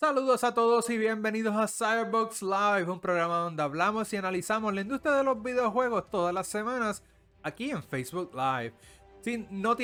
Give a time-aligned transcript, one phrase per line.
[0.00, 4.82] Saludos a todos y bienvenidos a Cyberbox Live, un programa donde hablamos y analizamos la
[4.82, 7.02] industria de los videojuegos todas las semanas
[7.42, 8.74] aquí en Facebook Live.
[9.20, 9.74] Si no,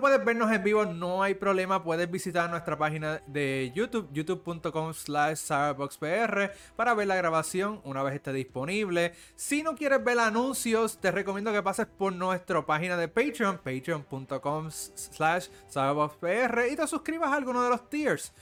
[0.00, 1.82] puedes vernos en vivo, no hay problema.
[1.82, 8.16] Puedes visitar nuestra página de YouTube, youtube.com slash cyberboxpr, para ver la grabación una vez
[8.16, 9.14] esté disponible.
[9.34, 14.70] Si no quieres ver anuncios, te recomiendo que pases por nuestra página de Patreon, patreon.com
[14.70, 18.32] slash cyberboxpr, y te suscribas a alguno de los tiers.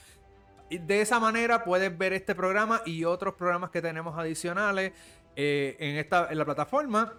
[0.79, 4.93] De esa manera puedes ver este programa y otros programas que tenemos adicionales
[5.35, 7.13] eh, en, esta, en la plataforma.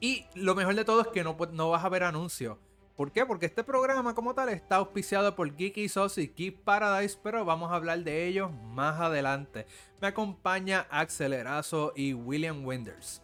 [0.00, 2.58] Y lo mejor de todo es que no, no vas a ver anuncios.
[2.96, 3.26] ¿Por qué?
[3.26, 7.72] Porque este programa como tal está auspiciado por Geeky Sauce y Geek Paradise, pero vamos
[7.72, 9.66] a hablar de ellos más adelante.
[10.00, 13.20] Me acompaña Acelerazo y William Winders.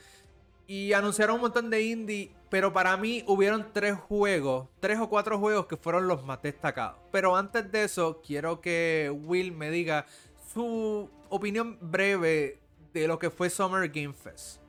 [0.66, 5.39] Y anunciaron un montón de indie pero para mí hubieron tres juegos, tres o cuatro
[5.39, 6.99] juegos que fueron los más destacados.
[7.12, 10.05] Pero antes de eso, quiero que Will me diga
[10.53, 12.59] su opinión breve
[12.93, 14.60] de lo que fue Summer Game Fest.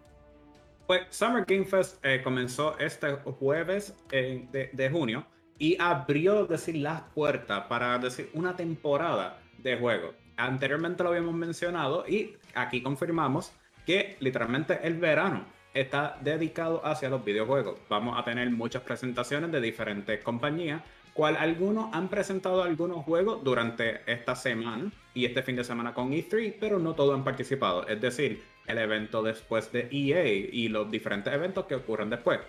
[0.91, 5.25] Pues Summer Game Fest eh, comenzó este jueves de, de, junio
[5.57, 10.13] y abrió decir, las puertas para decir una temporada de juego.
[10.35, 13.53] Anteriormente lo habíamos mencionado y aquí confirmamos
[13.85, 17.79] que literalmente el verano está dedicado hacia los videojuegos.
[17.87, 20.81] Vamos a tener muchas presentaciones de diferentes compañías,
[21.13, 26.11] cual algunos han presentado algunos juegos durante esta semana y este fin de semana con
[26.11, 27.87] E3, pero no todos han participado.
[27.87, 32.39] Es decir, el evento después de EA y los diferentes eventos que ocurren después.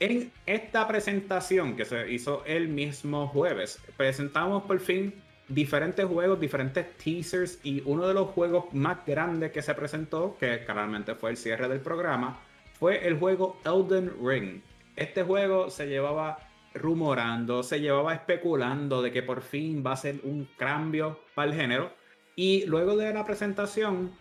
[0.00, 5.12] En esta presentación que se hizo el mismo jueves, presentamos por fin
[5.48, 10.64] diferentes juegos, diferentes teasers y uno de los juegos más grandes que se presentó, que
[10.64, 12.38] claramente fue el cierre del programa,
[12.78, 14.60] fue el juego Elden Ring.
[14.94, 16.38] Este juego se llevaba
[16.74, 21.56] rumorando, se llevaba especulando de que por fin va a ser un cambio para el
[21.56, 21.92] género.
[22.36, 24.12] Y luego de la presentación,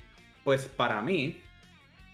[0.48, 1.42] pues para mí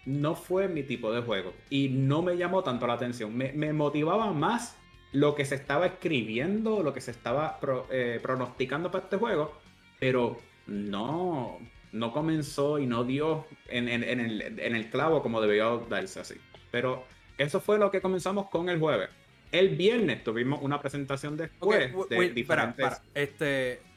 [0.08, 3.38] no fue mi tipo de juego y no me llamó tanto la atención.
[3.38, 4.76] Me, motivaba más
[5.12, 7.60] lo que se estaba escribiendo, lo que se estaba
[7.92, 9.54] eh, pronosticando para este juego,
[10.00, 11.60] pero no,
[11.92, 16.34] no comenzó y no dio en, el, clavo como debió darse así.
[16.72, 17.04] Pero
[17.38, 19.10] eso fue lo que comenzamos con el jueves.
[19.52, 23.00] El viernes tuvimos una presentación después de diferentes...
[23.14, 23.93] Este...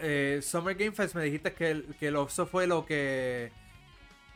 [0.00, 3.52] Eh, Summer Game Fest me dijiste que, que eso fue lo que...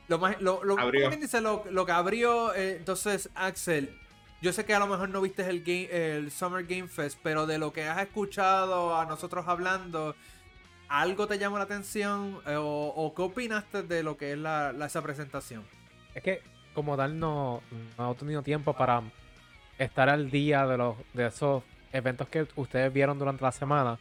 [0.08, 0.76] Lo, más, lo, lo,
[1.10, 1.40] dice?
[1.40, 3.96] lo, que abrió, eh, entonces Axel,
[4.42, 7.46] yo sé que a lo mejor no viste el, game, el Summer Game Fest, pero
[7.46, 10.16] de lo que has escuchado a nosotros hablando,
[10.88, 15.00] ¿algo te llamó la atención eh, o, qué opinaste de lo que es la, esa
[15.00, 15.64] presentación?
[16.12, 16.42] Es que
[16.74, 17.62] como tal no,
[17.96, 19.02] no he tenido tiempo para
[19.78, 21.62] estar al día de los de esos
[21.92, 23.98] eventos que ustedes vieron durante la semana,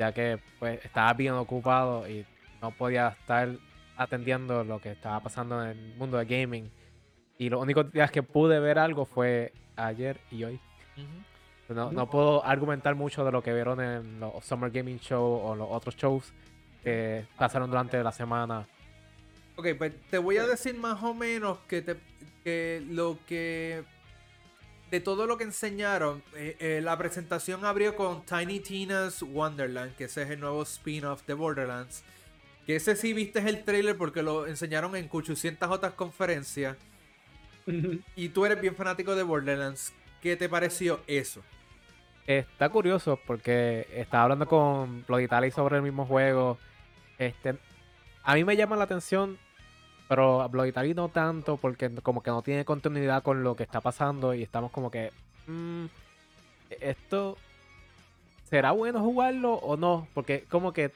[0.00, 2.24] ya que pues estaba bien ocupado y
[2.62, 3.50] no podía estar
[3.98, 6.70] atendiendo lo que estaba pasando en el mundo de gaming.
[7.36, 10.58] Y los únicos días que pude ver algo fue ayer y hoy.
[11.68, 15.68] No, puedo argumentar mucho de lo que vieron en los Summer Gaming Show o los
[15.70, 16.32] otros shows
[16.82, 18.66] que pasaron durante la semana.
[19.56, 23.84] Ok, pues te voy a decir más o menos que, te, lo que...
[24.90, 30.04] De todo lo que enseñaron, eh, eh, la presentación abrió con Tiny Tina's Wonderland, que
[30.04, 32.02] ese es el nuevo spin-off de Borderlands.
[32.66, 36.76] Que ese sí viste el trailer porque lo enseñaron en 800 otras conferencias.
[38.16, 39.92] y tú eres bien fanático de Borderlands.
[40.20, 41.42] ¿Qué te pareció eso?
[42.26, 46.58] está curioso porque estaba hablando con Bloody Tally sobre el mismo juego.
[47.18, 47.56] Este,
[48.22, 49.38] a mí me llama la atención,
[50.10, 54.34] pero Tally no tanto porque como que no tiene continuidad con lo que está pasando
[54.34, 55.12] y estamos como que...
[55.46, 55.84] mm,
[56.80, 57.38] esto...
[58.48, 60.08] ¿Será bueno jugarlo o no?
[60.12, 60.90] Porque como que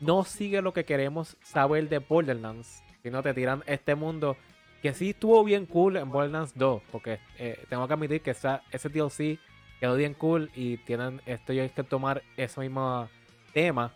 [0.00, 2.84] no sigue lo que queremos saber de Borderlands.
[3.02, 4.36] Sino te tiran este mundo
[4.80, 6.82] que sí estuvo bien cool en Borderlands 2.
[6.92, 9.40] Porque eh, tengo que admitir que esa- ese DLC
[9.80, 13.08] quedó bien cool y tienen esto hay que tomar ese mismo
[13.52, 13.90] tema.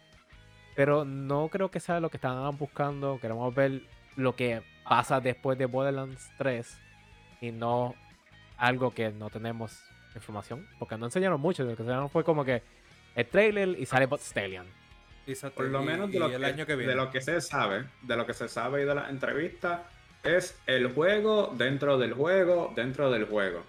[0.75, 3.21] Pero no creo que sea lo que estaban buscando.
[3.21, 3.83] Queremos ver
[4.17, 6.79] lo que pasa después de Borderlands 3
[7.41, 7.95] y no
[8.57, 9.79] algo que no tenemos
[10.15, 10.67] información.
[10.79, 11.63] Porque no enseñaron mucho.
[11.65, 12.63] Lo que enseñaron fue como que
[13.15, 14.67] el trailer y sale Bot Stallion.
[15.27, 16.93] Exacto, Por lo y- menos de lo, el que, año que viene.
[16.93, 19.81] de lo que se sabe, de lo que se sabe y de las entrevistas,
[20.23, 23.63] es el juego dentro del juego dentro del juego.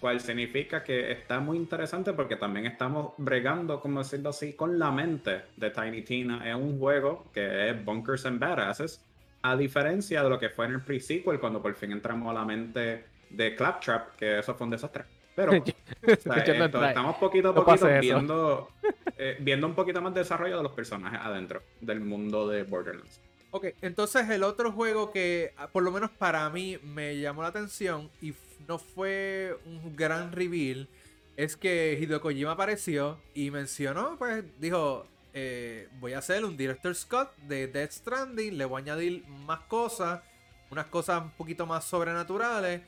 [0.00, 4.90] Cual significa que está muy interesante porque también estamos bregando, como decirlo así, con la
[4.90, 9.02] mente de Tiny Tina en un juego que es Bunkers and Badasses,
[9.44, 12.46] a diferencia de lo que fue en el pre-sequel cuando por fin entramos a la
[12.46, 15.04] mente de Claptrap, que eso fue un desastre.
[15.36, 18.70] Pero o sea, esto, estamos poquito a poquito viendo,
[19.18, 23.20] eh, viendo un poquito más de desarrollo de los personajes adentro del mundo de Borderlands.
[23.50, 27.48] Ok, entonces el otro juego que ah, por lo menos para mí me llamó la
[27.48, 28.32] atención y
[28.66, 30.88] no fue un gran reveal
[31.36, 36.94] es que Hideo Kojima apareció y mencionó, pues dijo, eh, voy a hacer un Director
[36.94, 40.22] Scott de Death Stranding, le voy a añadir más cosas,
[40.70, 42.80] unas cosas un poquito más sobrenaturales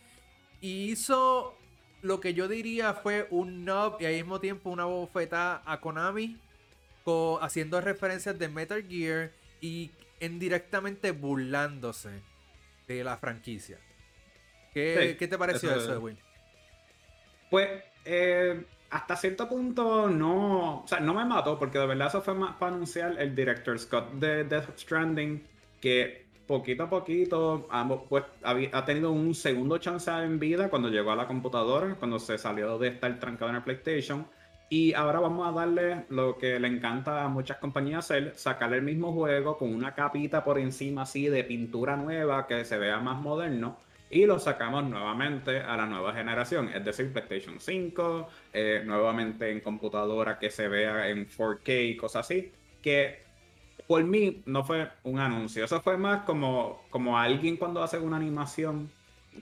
[0.60, 1.58] y hizo
[2.02, 6.40] lo que yo diría fue un nub y al mismo tiempo una bofetada a Konami
[7.40, 12.22] haciendo referencias de Metal Gear y indirectamente burlándose
[12.88, 13.78] de la franquicia.
[14.72, 16.18] ¿Qué, Sí, qué te pareció eso eso, es- Edwin?
[17.50, 22.22] Pues eh, hasta cierto punto no, o sea, no me mató porque de verdad eso
[22.22, 25.42] fue más para anunciar el director Scott de Death Stranding
[25.80, 31.10] que poquito a poquito ha, pues, ha tenido un segundo chance en vida cuando llegó
[31.10, 34.26] a la computadora, cuando se salió de estar trancado en el PlayStation.
[34.68, 38.82] Y ahora vamos a darle lo que le encanta a muchas compañías hacer, sacarle el
[38.82, 43.20] mismo juego con una capita por encima así de pintura nueva que se vea más
[43.20, 43.76] moderno
[44.16, 49.60] y lo sacamos nuevamente a la nueva generación, es decir, PlayStation 5, eh, nuevamente en
[49.60, 53.20] computadora que se vea en 4K y cosas así, que
[53.86, 58.16] por mí no fue un anuncio, eso fue más como, como alguien cuando hace una
[58.16, 58.90] animación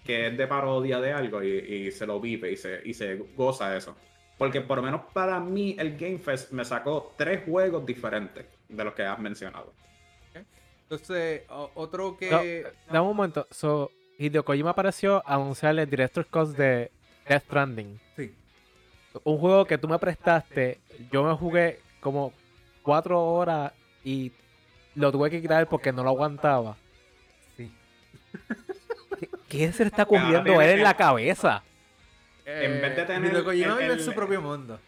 [0.04, 3.14] que es de parodia de algo y, y se lo vive y se, y se
[3.36, 3.94] goza eso.
[4.36, 8.84] Porque por lo menos para mí el Game Fest me sacó tres juegos diferentes de
[8.84, 9.72] los que has mencionado.
[10.82, 12.66] Entonces, otro No, que...
[12.88, 13.46] dame un momento.
[13.50, 16.90] So, Hideo Kojima apareció a anunciar el Director's Cut de
[17.28, 17.98] Death Stranding.
[18.16, 18.34] Sí.
[19.24, 20.80] Un juego que tú me prestaste.
[21.10, 22.32] Yo me jugué como
[22.82, 23.72] cuatro horas
[24.04, 24.32] y
[24.94, 26.76] lo tuve que quitar porque no lo aguantaba.
[27.56, 27.70] Sí.
[29.18, 31.62] ¿Qué, qué se le está comiendo él en la cabeza?
[32.44, 34.78] En vez de Eh, tener Hideo Kojima el- vive en su propio mundo.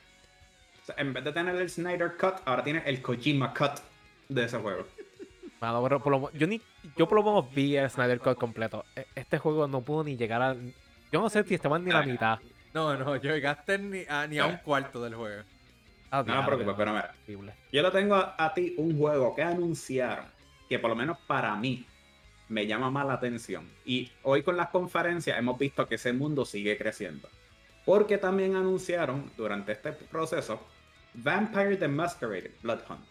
[0.83, 3.81] O sea, en vez de tener el Snyder Cut, ahora tiene el Kojima Cut
[4.29, 4.87] de ese juego.
[5.61, 6.61] Mano, pero por lo yo, ni,
[6.97, 8.85] yo por lo menos vi el Snyder Cut completo.
[8.95, 10.55] E- Este juego no pudo ni llegar a...
[11.13, 12.39] Yo no sé si estaban ni la mitad.
[12.75, 15.43] No, no, yo llegaste ni a, ni a un cuarto del juego.
[16.11, 17.15] Ah, No diablo, preocupes, pero mira.
[17.25, 17.55] horrible.
[17.73, 20.27] Yo le tengo a, a ti un juego que anunciaron
[20.69, 21.87] que por lo menos para mí
[22.49, 23.69] me llama más la atención.
[23.85, 27.29] Y hoy con las conferencias hemos visto que ese mundo sigue creciendo.
[27.85, 30.61] Porque también anunciaron durante este proceso
[31.15, 33.07] Vampire the Masquerade Blood Hunt.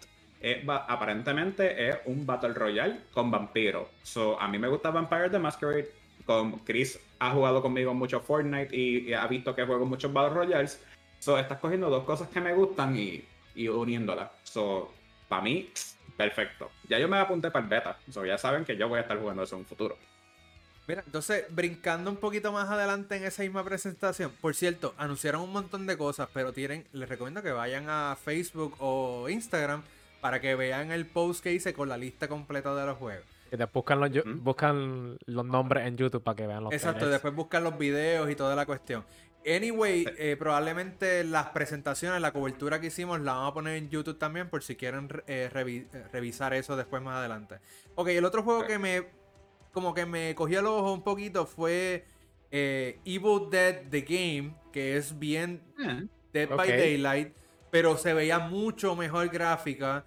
[0.67, 3.87] Aparentemente es un Battle Royale con vampiros.
[4.03, 5.89] So, a mí me gusta Vampire the Masquerade.
[6.25, 10.33] Con Chris ha jugado conmigo mucho Fortnite y, y ha visto que juego muchos Battle
[10.33, 10.81] Royales.
[11.19, 13.23] So, estás cogiendo dos cosas que me gustan y,
[13.55, 14.29] y uniéndolas.
[14.43, 14.93] So,
[15.27, 15.69] para mí,
[16.17, 16.71] perfecto.
[16.87, 17.97] Ya yo me apunté para el beta.
[18.11, 19.97] So, ya saben que yo voy a estar jugando eso en un futuro.
[20.87, 25.51] Mira, entonces, brincando un poquito más adelante en esa misma presentación, por cierto, anunciaron un
[25.51, 29.81] montón de cosas, pero tienen, les recomiendo que vayan a Facebook o Instagram
[30.25, 33.23] para que vean el post que hice con la lista completa de los juegos.
[33.51, 34.09] Que te buscan los,
[34.41, 37.11] buscan los nombres en YouTube para que vean los Exacto, trailers.
[37.21, 39.05] después buscan los videos y toda la cuestión.
[39.45, 44.17] Anyway, eh, probablemente las presentaciones, la cobertura que hicimos la vamos a poner en YouTube
[44.17, 47.59] también por si quieren eh, revi- eh, revisar eso después más adelante.
[47.93, 49.05] Ok, el otro juego que me
[49.73, 52.03] como que me cogió el ojo un poquito fue
[52.49, 55.61] eh, Evil Dead The Game, que es bien
[56.33, 56.67] Dead by.
[56.67, 57.31] Daylight,
[57.75, 60.05] pero se veía mucho mejor gráfica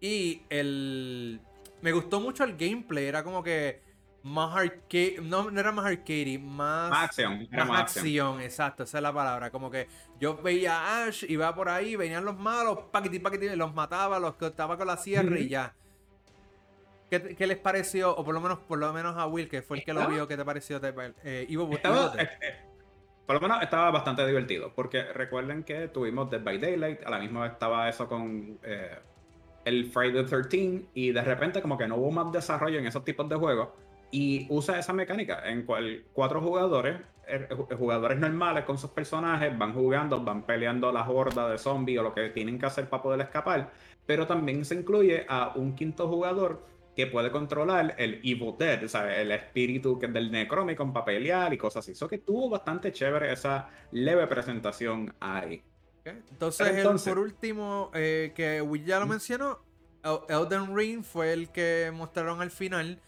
[0.00, 1.40] y el
[1.82, 3.82] me gustó mucho el gameplay, era como que
[4.22, 7.48] más arcade, no, no era más arcade, más, Más acción.
[7.50, 8.40] era más acción.
[8.40, 9.50] exacto, esa es la palabra.
[9.50, 9.88] Como que
[10.20, 14.34] yo veía a Ash, iba por ahí, venían los malos, paquetí, paquetí, los mataba, los
[14.36, 15.74] cortaba con la sierra y ya.
[17.10, 18.14] ¿Qué, qué les pareció?
[18.16, 20.28] O por lo menos, por lo menos a Will, que fue el que lo vio,
[20.28, 20.80] ¿qué te pareció?
[20.80, 20.94] Te-
[21.24, 22.28] Eh, Ivo, Estaba, eh,
[23.28, 27.18] por lo menos estaba bastante divertido, porque recuerden que tuvimos Dead by Daylight, a la
[27.18, 28.96] misma vez estaba eso con eh,
[29.66, 33.04] el Friday the 13 y de repente como que no hubo más desarrollo en esos
[33.04, 33.68] tipos de juegos
[34.10, 36.96] y usa esa mecánica en cual cuatro jugadores,
[37.28, 42.04] ju- jugadores normales con sus personajes van jugando, van peleando la horda de zombies o
[42.04, 43.70] lo que tienen que hacer para poder escapar,
[44.06, 46.62] pero también se incluye a un quinto jugador
[46.98, 49.18] que puede controlar el Evil Dead, ¿sabes?
[49.18, 51.92] el espíritu que- del Necromicon para pelear y cosas así.
[51.92, 55.62] Eso que estuvo bastante chévere esa leve presentación ahí.
[56.04, 59.60] Entonces, el- por último, eh, que Will ya lo mencionó,
[60.02, 63.00] El- Elden Ring fue el que mostraron al final.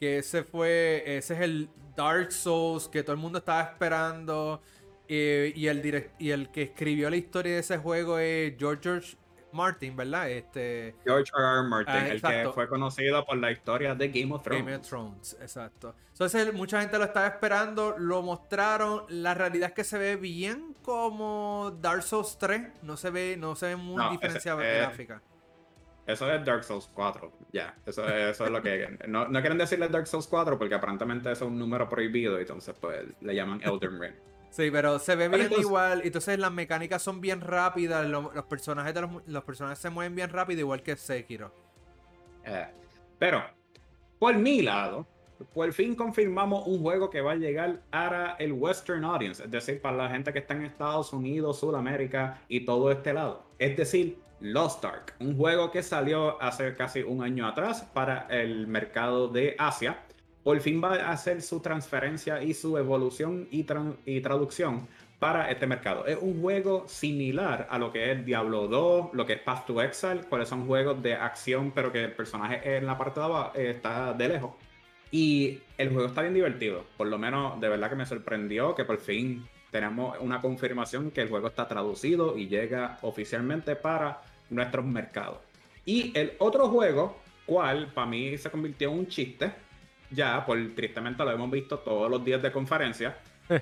[0.00, 4.60] Que ese fue, ese es el Dark Souls que todo el mundo estaba esperando.
[5.08, 8.80] eh, y, el direct- y el que escribió la historia de ese juego es George,
[8.82, 9.16] George
[9.52, 10.30] Martin, ¿verdad?
[10.30, 11.44] Este, George R.
[11.60, 11.62] R.
[11.68, 14.64] Martin, Ah, el que fue conocido por la historia de Game of Thrones.
[14.64, 15.94] Game of Thrones, exacto.
[16.12, 19.04] Entonces, mucha gente lo estaba esperando, lo mostraron.
[19.08, 22.82] La realidad es que se ve bien como Dark Souls 3.
[22.82, 25.22] No se ve, no se ve muy No, ese- eh, gráfica.
[26.06, 27.74] Eso es Dark Souls 4, ya.
[27.84, 28.96] Eso, eso es lo que...
[29.08, 32.76] No, no quieren decirle Dark Souls 4 porque aparentemente eso es un número prohibido entonces
[32.80, 34.14] pues le llaman Elden Ring.
[34.56, 36.00] Sí, pero se ve Pero bien entonces- igual.
[36.02, 38.06] Entonces las mecánicas son bien rápidas.
[38.06, 41.52] lo- los personajes de los personajes se mueven bien rápido, igual que Sekiro.
[42.44, 42.66] Eh,
[43.18, 43.42] pero,
[44.18, 45.06] por mi lado,
[45.52, 49.82] por fin confirmamos un juego que va a llegar a el Western Audience, es decir,
[49.82, 53.42] para la gente que está en Estados Unidos, Sudamérica y todo este lado.
[53.58, 58.66] Es decir, Lost Ark, un juego que salió hace casi un año atrás para el
[58.66, 60.02] mercado de Asia.
[60.46, 64.86] Por fin va a hacer su transferencia y su evolución y, tran- y traducción
[65.18, 66.06] para este mercado.
[66.06, 69.82] Es un juego similar a lo que es Diablo 2, lo que es Path to
[69.82, 73.50] Exile, cuáles son juegos de acción, pero que el personaje en la parte de abajo
[73.56, 74.52] eh, está de lejos.
[75.10, 76.84] Y el juego está bien divertido.
[76.96, 81.22] Por lo menos, de verdad que me sorprendió que por fin tenemos una confirmación que
[81.22, 85.38] el juego está traducido y llega oficialmente para nuestros mercados.
[85.84, 89.65] Y el otro juego, cual para mí se convirtió en un chiste,
[90.10, 93.16] ya por tristemente lo hemos visto todos los días de conferencia,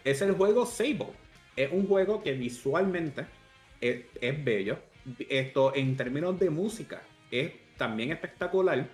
[0.05, 1.09] es el juego Sable.
[1.57, 3.27] Es un juego que visualmente
[3.81, 4.79] es, es bello.
[5.29, 8.89] Esto en términos de música es también espectacular,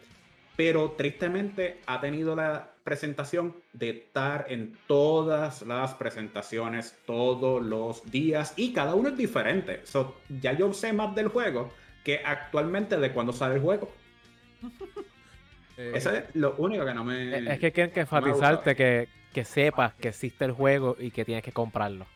[0.57, 8.53] pero tristemente ha tenido la presentación de estar en todas las presentaciones todos los días
[8.57, 9.81] y cada uno es diferente.
[9.85, 11.71] So, ya yo sé más del juego
[12.05, 13.91] que actualmente de cuando sale el juego.
[15.81, 17.55] Eh, Eso es lo único que no me...
[17.55, 21.43] Es que quieren que enfatizarte que, que sepas que existe el juego y que tienes
[21.43, 22.07] que comprarlo.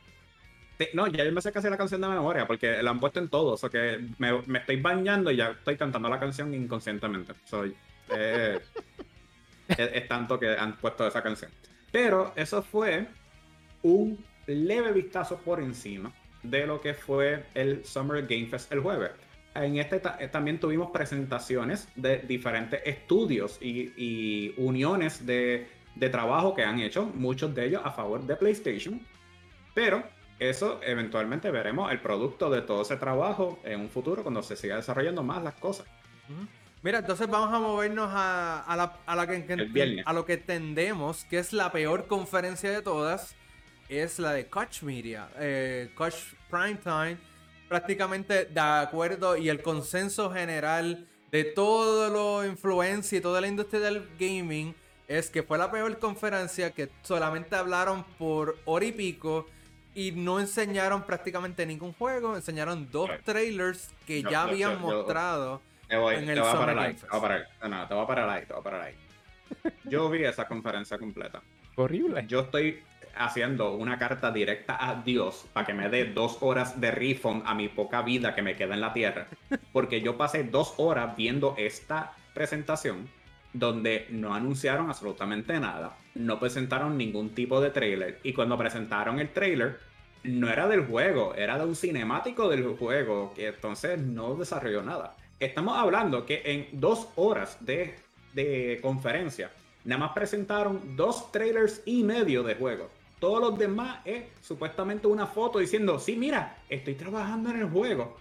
[0.79, 3.21] Sí, no, ya yo me sé casi la canción de memoria porque la han puesto
[3.21, 3.53] en todo.
[3.53, 7.33] O sea que me, me estoy bañando y ya estoy cantando la canción inconscientemente.
[7.45, 7.75] Soy,
[8.11, 8.61] eh,
[9.69, 11.51] es, es tanto que han puesto esa canción.
[11.91, 13.07] Pero eso fue
[13.83, 19.13] un leve vistazo por encima de lo que fue el Summer Game Fest el jueves.
[19.55, 26.55] En este eh, también tuvimos presentaciones de diferentes estudios y, y uniones de, de trabajo
[26.55, 29.01] que han hecho, muchos de ellos a favor de PlayStation.
[29.75, 30.03] Pero
[30.39, 34.77] eso eventualmente veremos el producto de todo ese trabajo en un futuro cuando se siga
[34.77, 35.87] desarrollando más las cosas.
[36.83, 41.25] Mira, entonces vamos a movernos a, a la, a la que, a lo que tendemos,
[41.25, 43.35] que es la peor conferencia de todas,
[43.89, 46.15] es la de Koch Media, eh, Koch
[46.51, 47.17] Primetime,
[47.79, 53.81] prácticamente de acuerdo y el consenso general de todo lo influencia y toda la industria
[53.81, 54.73] del gaming
[55.09, 59.49] es que fue la peor conferencia que solamente hablaron por hora y pico
[59.93, 64.97] y no enseñaron prácticamente ningún juego, enseñaron dos trailers que Yo- ya habían yo- yo-
[64.99, 65.61] mostrado.
[65.89, 67.11] Te voy, En te el voy a Summer parar Game ahí, te Fest.
[67.11, 67.49] voy a parar.
[67.69, 68.95] No, te voy a parar ahí, te voy a parar ahí.
[69.83, 71.43] Yo vi esa conferencia completa.
[71.75, 72.25] Horrible.
[72.29, 72.85] Yo estoy
[73.17, 77.55] haciendo una carta directa a Dios para que me dé dos horas de refund a
[77.55, 79.27] mi poca vida que me queda en la tierra.
[79.73, 83.09] Porque yo pasé dos horas viendo esta presentación
[83.53, 89.33] donde no anunciaron absolutamente nada, no presentaron ningún tipo de trailer y cuando presentaron el
[89.33, 89.79] trailer
[90.25, 95.17] no era del juego, era de un cinemático del juego que entonces no desarrolló nada.
[95.39, 97.95] Estamos hablando que en dos horas de,
[98.33, 99.51] de conferencia
[99.85, 102.91] nada más presentaron dos trailers y medio de juego.
[103.19, 108.17] Todos los demás es supuestamente una foto diciendo, sí, mira, estoy trabajando en el juego.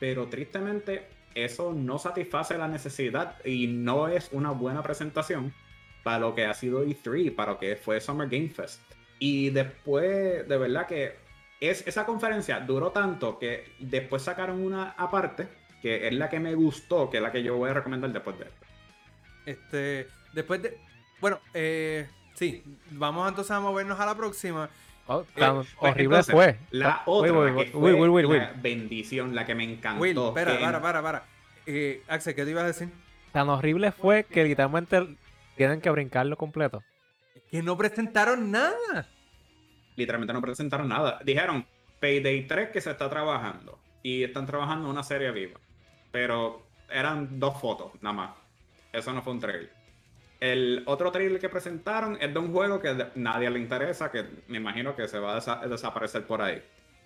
[0.00, 5.52] Pero tristemente eso no satisface la necesidad y no es una buena presentación
[6.02, 8.80] para lo que ha sido E3, para lo que fue Summer Game Fest.
[9.18, 11.16] Y después, de verdad que
[11.60, 15.48] es, esa conferencia duró tanto que después sacaron una aparte,
[15.82, 18.38] que es la que me gustó, que es la que yo voy a recomendar después
[18.38, 18.66] de esto.
[19.46, 20.78] Este, después de...
[21.20, 22.06] Bueno, eh,
[22.38, 24.68] sí, vamos entonces a movernos a la próxima.
[25.06, 26.58] Oh, Eh, tan pues, horrible entonces, fue.
[26.70, 28.38] La otra, Will, la Will, que Will, fue Will, Will, Will.
[28.38, 30.00] la bendición, la que me encantó.
[30.02, 31.24] Will, espera, que- para, para, para.
[31.66, 32.90] Eh, Axel, ¿qué te ibas a decir?
[33.32, 35.16] Tan horrible fue que literalmente
[35.56, 36.82] tienen que brincarlo completo.
[37.50, 39.08] Que no presentaron nada.
[39.96, 41.18] literalmente no presentaron nada.
[41.24, 41.66] Dijeron
[42.00, 45.58] Payday 3 que se está trabajando y están trabajando en una serie viva.
[46.12, 48.30] Pero eran dos fotos, nada más.
[48.92, 49.72] Eso no fue un trailer.
[50.40, 54.58] El otro trailer que presentaron es de un juego que nadie le interesa, que me
[54.58, 56.62] imagino que se va a desa- desaparecer por ahí.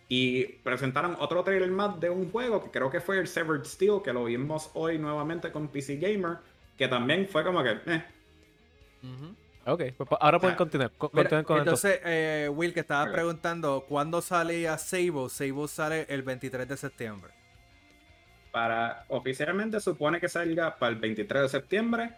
[0.08, 4.02] Y presentaron otro trailer más de un juego que creo que fue el Severed Steel,
[4.04, 6.38] que lo vimos hoy nuevamente con PC Gamer,
[6.76, 8.04] que también fue como que, eh,
[9.64, 10.90] Ok, pues, pues, ahora pueden Ah, continuar.
[10.98, 11.70] co- Mira, continúen con esto.
[11.70, 13.14] entonces, eh, Will, que estabas Ok.
[13.14, 15.28] preguntando, ¿cuándo salía Sable?
[15.30, 17.30] Sable sale el 23 de septiembre.
[18.50, 22.10] para oficialmente supone que salga para el 23 de septiembre,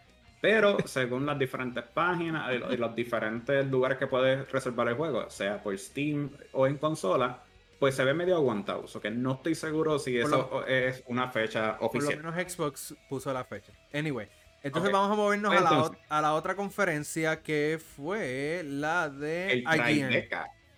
[0.44, 5.62] pero según las diferentes páginas y los, diferentes lugares que puedes reservar el juego, sea
[5.62, 7.38] por Steam o en consola,
[7.78, 8.84] pues se ve medio aguantado.
[8.94, 12.22] O que no estoy seguro si Por eso es una fecha Por lo oficial.
[12.22, 13.72] menos Xbox puso la fecha.
[13.94, 14.28] Anyway,
[14.62, 20.28] entonces vamos a movernos a, la, a otra conferencia que fue la de El IGN.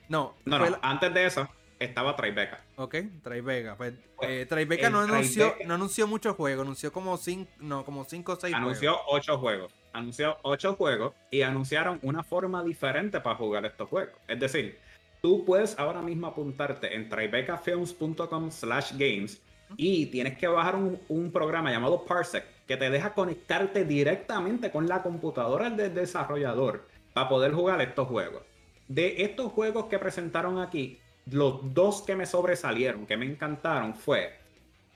[0.09, 2.61] No, No, no, la- antes de eso estaba Tribeca.
[2.77, 3.77] Ok, Tribeca.
[3.77, 7.85] Pues, Pues, eh, Tribeca no anunció, Tribeca- no anunció muchos juegos, anunció como cinco, no,
[7.85, 9.73] como cinco o seis Anunció ocho juegos.
[9.93, 14.15] Anunció ocho juegos y anunciaron una forma diferente para jugar estos juegos.
[14.29, 14.79] Es decir,
[15.23, 19.41] tú puedes ahora mismo apuntarte en tribecafilms.com slash games
[19.77, 24.87] y tienes que bajar un, un programa llamado Parsec que te deja conectarte directamente con
[24.89, 28.43] la computadora del desarrollador para poder jugar estos juegos.
[28.89, 34.35] De estos juegos que presentaron aquí, los dos que me sobresalieron, que me encantaron, fue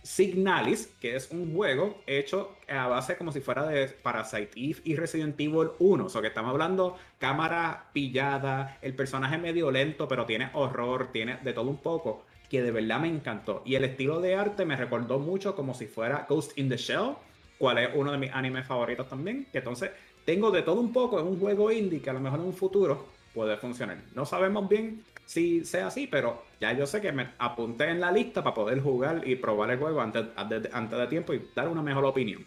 [0.03, 4.97] Signalis, que es un juego hecho a base como si fuera de Parasite Eve y
[4.97, 6.05] Resident Evil 1.
[6.05, 11.39] O sea, que estamos hablando cámara pillada, el personaje medio lento, pero tiene horror, tiene
[11.43, 13.63] de todo un poco, que de verdad me encantó.
[13.67, 17.17] Y el estilo de arte me recordó mucho como si fuera Ghost in the Shell,
[17.59, 19.47] cual es uno de mis animes favoritos también.
[19.53, 19.91] Entonces
[20.25, 22.55] tengo de todo un poco en un juego indie que a lo mejor en un
[22.55, 23.99] futuro puede funcionar.
[24.15, 28.11] No sabemos bien si sea así, pero ya yo sé que me apunté en la
[28.11, 31.49] lista para poder jugar y probar el juego antes, antes, de- antes de tiempo y
[31.55, 32.45] dar una mejor opinión.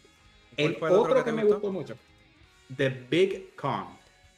[0.57, 1.59] ¿Cuál El otro que me gustó?
[1.61, 1.95] gustó mucho,
[2.75, 3.85] The Big Con,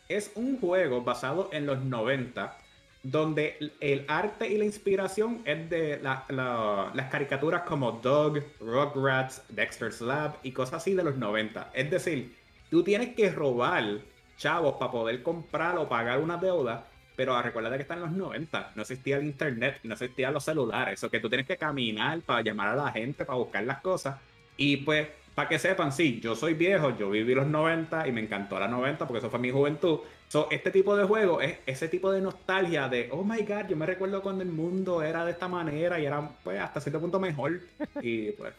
[0.07, 2.55] es un juego basado en los 90
[3.01, 8.43] donde el- el arte y la inspiración es de la- la- las caricaturas como Dog,
[8.59, 11.71] Rugrats, Dexter's Lab y cosas así de los 90.
[11.73, 12.35] Es decir,
[12.69, 14.01] tú tienes que robar
[14.37, 18.71] chavos para poder comprar o pagar una deuda, pero recuerda que está en los 90,
[18.75, 22.41] no existía el internet, no existían los celulares, o que tú tienes que caminar para
[22.41, 24.17] llamar a la gente, para buscar las cosas.
[24.57, 28.21] Y pues, para que sepan, sí, yo soy viejo, yo viví los 90 y me
[28.21, 29.99] encantó la 90 porque eso fue mi juventud.
[30.27, 33.75] So, este tipo de juego es ese tipo de nostalgia de, oh my god, yo
[33.75, 37.19] me recuerdo cuando el mundo era de esta manera y era pues hasta cierto punto
[37.19, 37.59] mejor.
[38.01, 38.53] Y pues,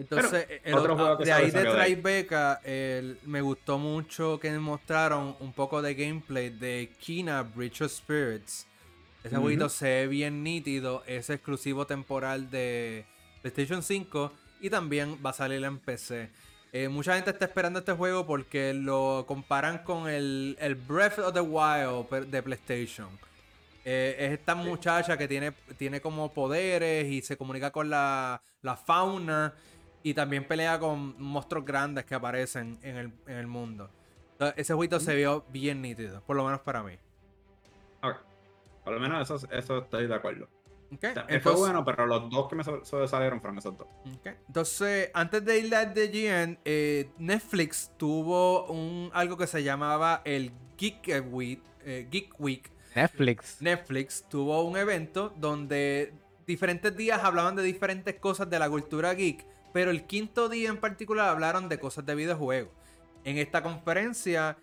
[0.00, 1.64] Entonces, Pero, el otro otro- juego que de ahí de.
[1.64, 7.92] Tribeca, el- me gustó mucho que mostraron un poco de gameplay de Kina Bridge of
[7.92, 8.66] Spirits.
[9.22, 9.42] Ese Ujú.
[9.42, 13.04] jueguito se ve bien nítido, es exclusivo temporal de
[13.42, 16.30] PlayStation 5 y también va a salir en PC.
[16.72, 21.34] Eh, mucha gente está esperando este juego porque lo comparan con el, el Breath of
[21.34, 23.08] the Wild de PlayStation.
[23.84, 28.76] Eh, es esta muchacha que tiene, tiene como poderes y se comunica con la, la
[28.76, 29.54] fauna
[30.02, 33.90] y también pelea con monstruos grandes que aparecen en el, en el mundo.
[34.32, 36.94] Entonces, ese jueguito se vio bien nítido, por lo menos para mí.
[38.02, 38.16] ok.
[38.84, 40.48] Por lo menos eso, eso estoy de acuerdo.
[40.92, 43.86] Ok, O sea, fue bueno, pero los dos que me so- sobresalieron fueron esos dos.
[44.16, 49.62] Ok, Entonces, antes de ir a The GN, eh, Netflix tuvo un, algo que se
[49.62, 51.62] llamaba el Geek Week.
[51.84, 52.70] eh, Geek Week.
[52.96, 53.60] Netflix.
[53.62, 56.12] Netflix tuvo un evento donde
[56.46, 60.78] diferentes días hablaban de diferentes cosas de la cultura geek, pero el quinto día en
[60.78, 62.72] particular hablaron de cosas de videojuegos.
[63.24, 64.56] En esta conferencia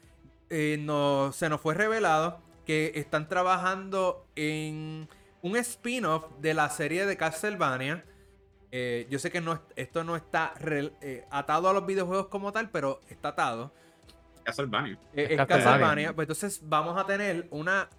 [0.50, 5.08] eh, no- se nos fue revelado que están trabajando en
[5.42, 8.06] un spin-off de la serie de Castlevania.
[8.72, 10.54] Eh, yo sé que no, es- esto no está
[11.02, 13.74] eh, atado a los videojuegos como tal, pero está atado.
[14.44, 14.94] Castlevania.
[15.14, 15.48] Eh, Es es Castlevania.
[15.66, 16.14] Castlevania.
[16.16, 17.90] Pues entonces vamos a tener una.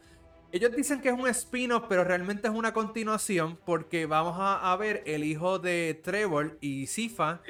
[0.51, 3.59] Ellos dicen que es un spin-off, pero realmente es una continuación.
[3.67, 7.41] Porque vamos a, a ver el hijo de Trevor y Sifa,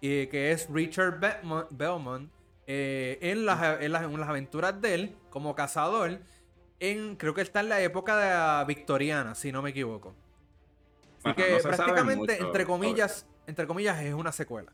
[0.00, 1.20] eh, que es Richard
[1.70, 2.30] Belmont,
[2.66, 6.20] eh, en, las, en, las, en las aventuras de él como cazador.
[6.80, 10.14] En, creo que está en la época de la victoriana, si no me equivoco.
[11.24, 14.72] Así Bueno, que no prácticamente, mucho entre comillas, entre comillas, es una secuela.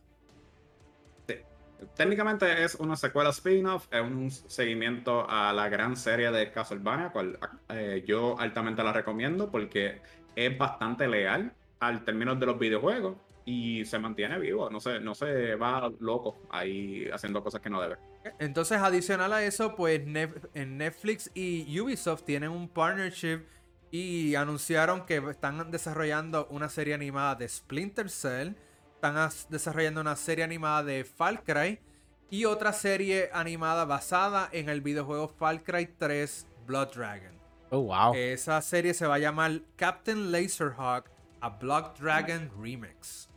[1.96, 7.38] Técnicamente es una secuela spin-off, es un seguimiento a la gran serie de Castlevania, cual
[7.68, 10.00] eh, yo altamente la recomiendo porque
[10.34, 15.14] es bastante leal al término de los videojuegos y se mantiene vivo, no se, no
[15.14, 17.96] se va loco ahí haciendo cosas que no debe.
[18.38, 23.42] Entonces, adicional a eso, pues Netflix y Ubisoft tienen un partnership
[23.90, 28.54] y anunciaron que están desarrollando una serie animada de Splinter Cell,
[29.08, 31.78] están desarrollando una serie animada de Far Cry
[32.30, 37.38] y otra serie animada basada en el videojuego Far Cry 3 Blood Dragon.
[37.70, 38.14] Oh, wow.
[38.14, 43.28] Esa serie se va a llamar Captain Laserhawk a Blood Dragon Remix.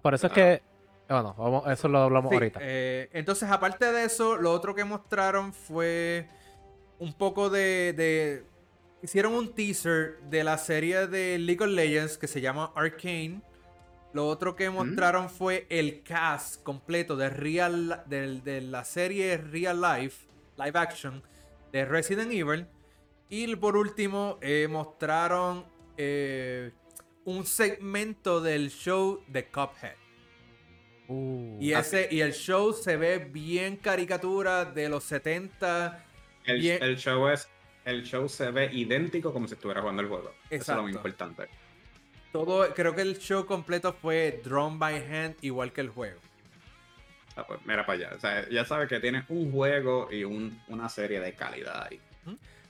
[0.00, 0.62] Por eso es que.
[1.08, 2.60] Bueno, vamos- eso lo hablamos Sí, ahorita.
[2.62, 6.26] eh, entonces, aparte de eso, lo otro que mostraron fue
[6.98, 8.44] un poco de, de-
[9.02, 13.42] Hicieron un teaser de la serie de League of Legends que se llama Arcane.
[14.14, 19.80] Lo otro que mostraron fue el cast completo de, Real, de, de la serie Real
[19.80, 21.20] Life, live action,
[21.72, 22.68] de Resident Evil.
[23.28, 26.70] Y por último, eh, mostraron eh,
[27.24, 29.96] un segmento del show de Cuphead.
[31.08, 36.06] Uh, Y, ese, y el show se ve bien caricatura de los 70.
[36.44, 36.80] El, Bien.
[36.80, 37.48] el show es
[37.84, 40.32] el show se ve idéntico como si estuviera jugando el juego.
[40.48, 41.48] Eso es lo muy importante.
[42.34, 46.18] Todo, creo que el show completo fue drawn by hand, igual que el juego.
[47.36, 48.16] Ah, pues, mira para allá.
[48.16, 52.00] O sea, ya sabes que tiene un juego y un- una serie de calidad ahí.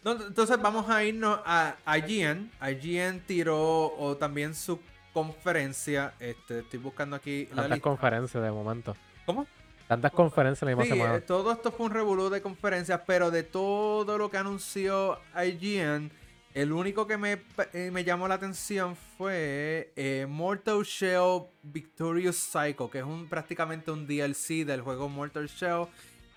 [0.05, 2.51] No, entonces vamos a irnos a IGN.
[2.61, 3.59] IGN tiró
[3.97, 4.79] o también su
[5.15, 6.13] conferencia.
[6.21, 7.83] Este, estoy buscando aquí la tantas lista.
[7.85, 8.95] conferencias de momento.
[9.25, 9.47] ¿Cómo?
[9.89, 11.17] Tantas conferencias en la misma Sí, semana.
[11.17, 16.11] eh, todo esto fue un revolú de conferencias, pero de todo lo que anunció IGN,
[16.55, 22.89] el único que me, eh, me llamó la atención fue eh, Mortal Shell Victorious Cycle,
[22.91, 25.87] que es un, prácticamente un DLC del juego Mortal Shell.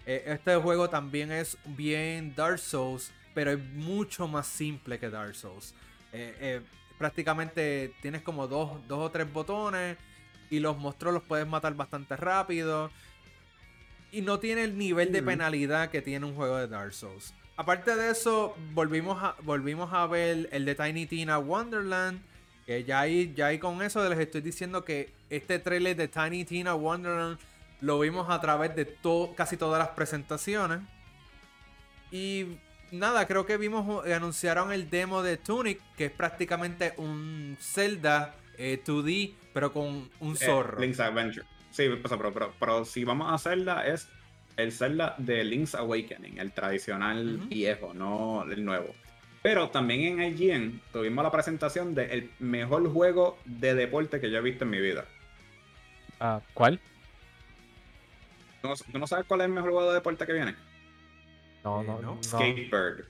[0.08, 5.36] Eh, este juego también es bien Dark Souls, pero es mucho más simple que Dark
[5.36, 5.75] Souls.
[6.97, 9.97] Prácticamente tienes como dos, dos o tres botones
[10.49, 12.89] y los monstruos los puedes matar bastante rápido.
[14.12, 15.25] Y no tiene el nivel de Mm.
[15.25, 17.36] penalidad que tiene un juego de Dark Souls.
[17.58, 22.22] Aparte de eso, volvimos a, volvimos a ver el de Tiny Tina Wonderland.
[22.65, 26.43] Que ya ahí, ya ahí con eso les estoy diciendo que este trailer de Tiny
[26.46, 27.39] Tina Wonderland
[27.82, 30.80] lo vimos a través de to- casi todas las presentaciones.
[32.12, 32.58] Y
[32.91, 38.36] nada, creo que vimos, eh, anunciaron el demo de Tunic, que es prácticamente un Zelda
[38.58, 40.80] eh, 2D, pero con un Eh, zorro.
[40.80, 41.46] Link's Adventure.
[41.72, 44.10] Sí, pues, pero, pero, pero si vamos a hacerla es
[44.58, 48.93] el Zelda de Link's Awakening, el tradicional viejo, no el nuevo.
[49.43, 54.41] Pero también en IGN tuvimos la presentación del mejor juego de deporte que yo he
[54.41, 55.06] visto en mi vida.
[56.20, 56.80] Ah, ¿Cuál?
[58.62, 60.56] ¿Tú no, tú no sabes cuál es el mejor juego de deporte que viene?
[61.63, 62.24] No, Eh, no, no.
[62.24, 63.06] Skatebird.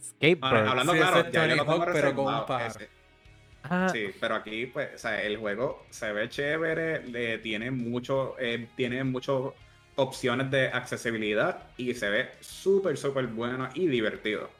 [0.00, 0.56] Skateboard.
[0.56, 2.70] Ahora, hablando Sí, claro, ya yo lo tengo pero con un reservado, pájaro.
[2.70, 2.88] ese.
[3.62, 8.36] Ah, Sí, pero aquí, pues, o sea, el juego se ve chévere, le tiene mucho,
[8.38, 9.36] eh, tiene muchas
[9.94, 14.50] opciones de accesibilidad y se ve súper, súper bueno y divertido.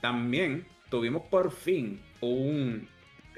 [0.00, 2.88] También tuvimos por fin un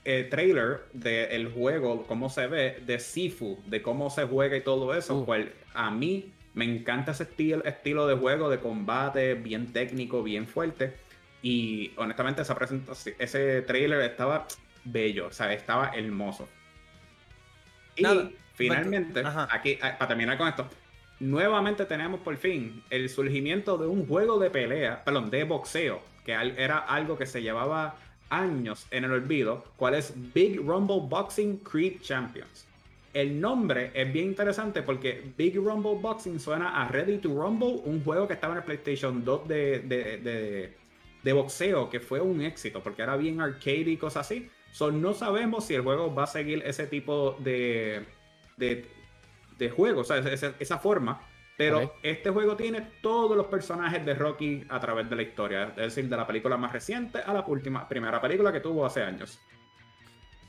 [0.04, 4.94] eh, trailer del juego, cómo se ve, de Sifu, de cómo se juega y todo
[4.94, 5.24] eso, Uh.
[5.24, 10.46] cual a mí me encanta ese estilo, estilo de juego, de combate, bien técnico, bien
[10.46, 10.94] fuerte.
[11.42, 14.46] Y honestamente, esa presentación, ese trailer estaba
[14.86, 16.48] bello, o sea, estaba hermoso.
[17.96, 20.68] Y Nada, finalmente, aquí, ah, para terminar con esto,
[21.20, 26.32] nuevamente tenemos por fin el surgimiento de un juego de pelea, perdón, de boxeo, que
[26.32, 27.96] era algo que se llevaba
[28.28, 32.66] años en el olvido, cual es Big Rumble Boxing Creed Champions.
[33.14, 38.04] El nombre es bien interesante porque Big Rumble Boxing suena a Ready to Rumble, un
[38.04, 40.76] juego que estaba en el PlayStation 2 de, de, de-
[41.22, 44.48] de boxeo, que fue un éxito porque era bien arcade y cosas así.
[44.72, 48.04] So, no sabemos si el juego va a seguir ese tipo de,
[48.56, 48.86] de,
[49.58, 51.20] de juego, o sea, esa, esa forma.
[51.56, 55.76] Pero este juego tiene todos los personajes de Rocky a través de la historia, es
[55.94, 59.40] decir, de la película más reciente a la última, primera película que tuvo hace años.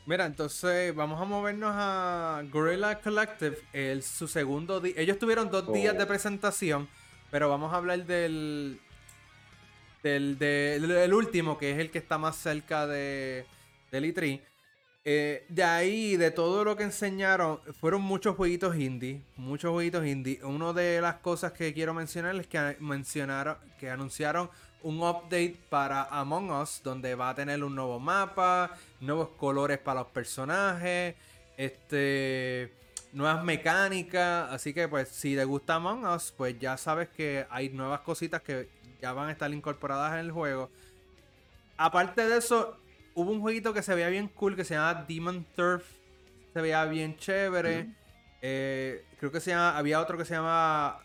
[0.06, 4.96] Mira, entonces vamos a movernos a Gorilla Collective, el, su segundo día.
[4.98, 5.98] Ellos tuvieron dos días Oh.
[6.00, 6.90] de presentación,
[7.32, 8.80] pero vamos a hablar del,
[10.04, 13.46] del, del- del último, que es el que está más cerca de,
[13.92, 14.42] del E3.
[15.10, 19.22] Eh, de ahí, de todo lo que enseñaron, fueron muchos jueguitos indie.
[19.38, 20.44] Muchos jueguitos indie.
[20.44, 24.50] Una de las cosas que quiero mencionar es que mencionaron, que anunciaron
[24.84, 30.02] un update para Among Us, donde va a tener un nuevo mapa, nuevos colores para
[30.02, 31.16] los personajes,
[31.56, 32.74] este,
[33.14, 34.52] nuevas mecánicas.
[34.52, 38.42] Así que, pues, si te gusta Among Us, pues ya sabes que hay nuevas cositas
[38.42, 38.68] que
[39.02, 40.70] ya van a estar incorporadas en el juego.
[41.78, 42.78] Aparte de eso,
[43.18, 45.84] hubo un jueguito que se veía bien cool que se llama Demon Turf.
[46.54, 47.88] Se veía bien chévere.
[48.42, 51.00] Eh, creo que se llama, había otro que se llama.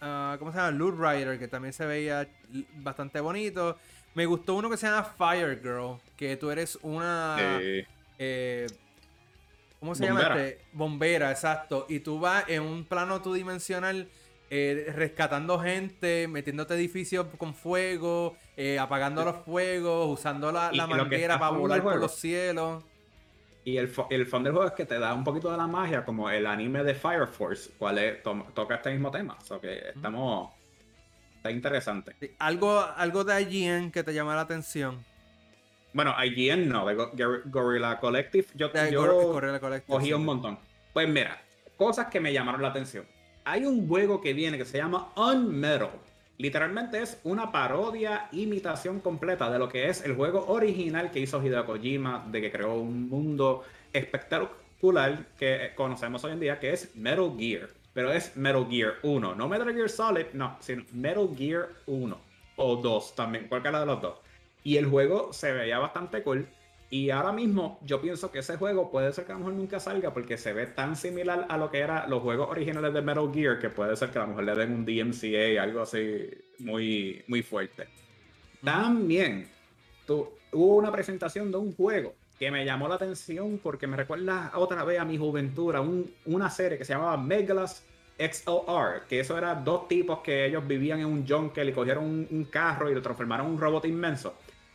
[0.00, 0.70] Ah, ¿Cómo se llama?
[0.70, 2.28] Loot Rider, que también se veía
[2.76, 3.76] bastante bonito.
[4.14, 7.36] Me gustó uno que se llama Fire Girl, que tú eres una.
[8.18, 8.66] Eh,
[9.80, 10.64] ¿Cómo se llama este?
[10.72, 11.86] Bombera, exacto.
[11.88, 14.08] Y tú vas en un plano two dimensional
[14.50, 21.38] eh, rescatando gente, metiéndote edificios con fuego, eh, apagando los fuegos, usando la, la manguera
[21.38, 22.82] para volar por los cielos.
[23.64, 26.04] Y el, el fondo del juego es que te da un poquito de la magia,
[26.04, 29.38] como el anime de Fire Force, cual es, toca este mismo tema.
[29.48, 30.52] O que estamos.
[31.36, 32.14] Está interesante.
[32.38, 35.04] ¿Algo, algo de IGN que te llama la atención.
[35.92, 38.48] Bueno, IGN no, de Gorilla Collective.
[38.54, 38.70] Yo,
[39.86, 40.58] cogí un montón.
[40.92, 41.40] Pues mira,
[41.76, 43.06] cosas que me llamaron la atención
[43.44, 45.90] hay un juego que viene que se llama Unmetal.
[46.36, 51.44] Literalmente es una parodia, imitación completa de lo que es el juego original que hizo
[51.44, 56.94] Hideo Kojima, de que creó un mundo espectacular que conocemos hoy en día, que es
[56.96, 57.68] Metal Gear.
[57.92, 62.18] Pero es Metal Gear 1, no Metal Gear Solid, no, sino Metal Gear 1
[62.56, 64.18] o 2 también, cualquiera de los dos.
[64.64, 66.48] Y el juego se veía bastante cool.
[66.90, 69.80] Y ahora mismo yo pienso que ese juego puede ser que a lo mejor nunca
[69.80, 73.30] salga porque se ve tan similar a lo que eran los juegos originales de Metal
[73.32, 77.24] Gear que puede ser que a lo mejor le den un DMCA, algo así muy,
[77.26, 77.88] muy fuerte.
[78.62, 79.48] También
[80.08, 84.84] hubo una presentación de un juego que me llamó la atención porque me recuerda otra
[84.84, 85.74] vez a mi juventud,
[86.26, 87.84] una serie que se llamaba Megalas
[88.18, 92.28] XLR, que eso era dos tipos que ellos vivían en un jungle y cogieron un,
[92.30, 94.34] un carro y lo transformaron en un robot inmenso.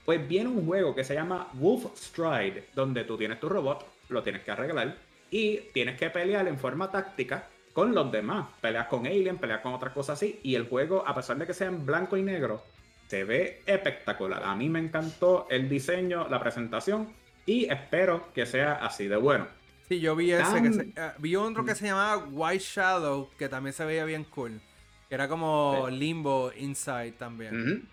[0.09, 4.23] Pues viene un juego que se llama Wolf Stride, donde tú tienes tu robot, lo
[4.23, 4.97] tienes que arreglar
[5.29, 8.47] y tienes que pelear en forma táctica con los demás.
[8.59, 10.39] Peleas con Alien, peleas con otras cosas así.
[10.41, 12.63] Y el juego, a pesar de que sea en blanco y negro,
[13.05, 14.41] se ve espectacular.
[14.43, 17.13] A mí me encantó el diseño, la presentación
[17.45, 19.45] y espero que sea así de bueno.
[19.89, 20.59] Sí, yo vi ese.
[20.59, 24.59] Que eh, vi otro que se llamaba White Shadow, que también se veía bien cool.
[25.07, 27.87] Que era como Limbo Inside también.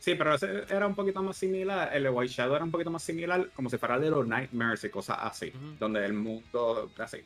[0.00, 2.90] Sí, pero ese era un poquito más similar, el de White Shadow era un poquito
[2.90, 7.18] más similar, como si fuera de los Nightmares y cosas así, donde el mundo así.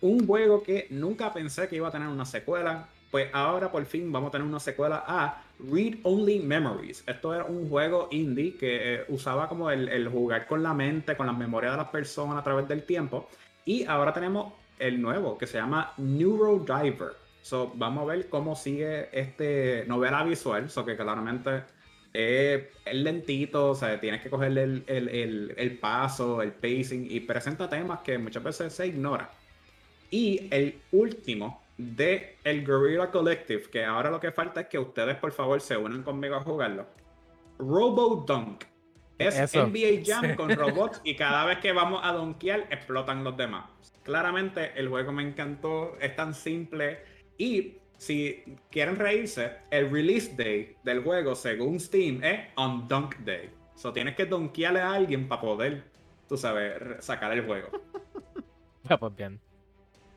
[0.00, 4.12] Un juego que nunca pensé que iba a tener una secuela, pues ahora por fin
[4.12, 7.02] vamos a tener una secuela a Read Only Memories.
[7.04, 11.26] Esto era un juego indie que eh, usaba como el, jugar con la mente, con
[11.26, 13.28] las memorias de las personas a través del tiempo.
[13.64, 17.16] Y ahora tenemos el nuevo que se llama Neurodiver.
[17.42, 20.70] So, vamos a ver cómo sigue este novela visual.
[20.70, 21.73] So, que claramente
[22.14, 28.16] es, lentito, o sea, tienes que cogerle el, paso, el pacing y presenta temas que
[28.16, 29.30] muchas veces se ignora.
[30.10, 35.16] Y el último de el Guerrilla Collective, que ahora lo que falta es que ustedes
[35.16, 36.86] por favor se unan conmigo a jugarlo.
[37.58, 38.64] Robo Dunk.
[39.18, 43.64] Es NBA Jam con robots y cada vez que vamos a donkear explotan los demás.
[44.04, 46.98] Claramente el juego me encantó, es tan simple
[47.38, 53.50] y si quieren reírse, el release day del juego, según Steam, es on Dunk Day.
[53.74, 55.84] So tienes que donkearle a alguien para poder,
[56.28, 57.68] tú sabes, sacar el juego.
[58.88, 59.40] Ya, pues bien.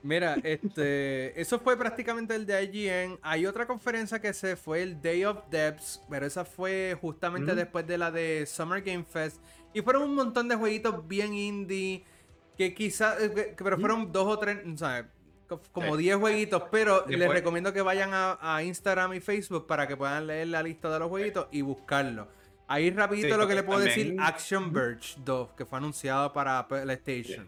[0.03, 3.19] Mira, este, eso fue prácticamente el de IGN.
[3.21, 7.87] Hay otra conferencia que se fue el Day of Depths, pero esa fue justamente después
[7.87, 9.41] de la de Summer Game Fest.
[9.73, 12.03] Y fueron un montón de jueguitos bien indie,
[12.57, 15.05] que quizás, eh, pero fueron dos o tres, ¿sabes?
[15.71, 20.27] Como 10 jueguitos, pero les recomiendo que vayan a, Instagram y Facebook para que puedan
[20.27, 22.27] leer la lista de los jueguitos y buscarlo.
[22.67, 27.47] Ahí rapidito lo que le puedo decir, Action Verge 2, que fue anunciado para PlayStation.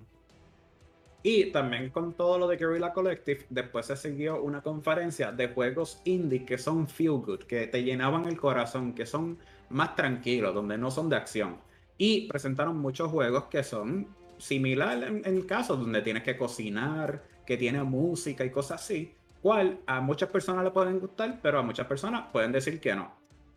[1.21, 6.01] Y también con todo lo de Guerrilla Collective, después se siguió una conferencia de juegos
[6.05, 9.37] indie que son feel good, que te llenaban el corazón, que son
[9.69, 11.57] más tranquilos, donde no son de acción.
[11.97, 14.07] Y presentaron muchos juegos que son
[14.37, 19.79] similar en, en casos donde tienes que cocinar, que tiene música y cosas así, cual
[19.87, 23.11] a muchas personas le pueden gustar, pero a muchas personas pueden decir que no.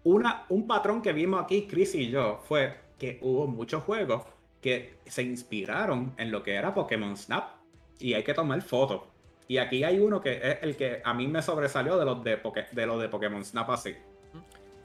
[0.04, 4.22] Una, un patrón que vimos aquí, Chris y yo, fue que hubo muchos juegos
[4.62, 7.50] que se inspiraron en lo que era Pokémon Snap
[7.98, 9.02] y hay que tomar fotos.
[9.46, 12.40] Y aquí hay uno que es el que a mí me sobresalió de los de,
[12.72, 13.94] de, los de Pokémon Snap así.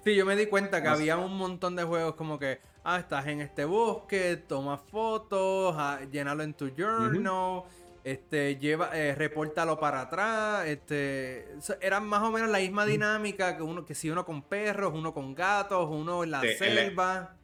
[0.04, 3.26] Sí, yo me di cuenta que había un montón de juegos como que, ah, estás
[3.28, 7.64] en este bosque, toma fotos, ah, llénalo en tu journal,
[8.08, 11.46] este, lleva, eh, repórtalo para atrás, este,
[11.82, 15.14] eran más o menos la misma dinámica que uno, que si uno con perros, uno
[15.14, 17.36] con gatos, uno en la selva.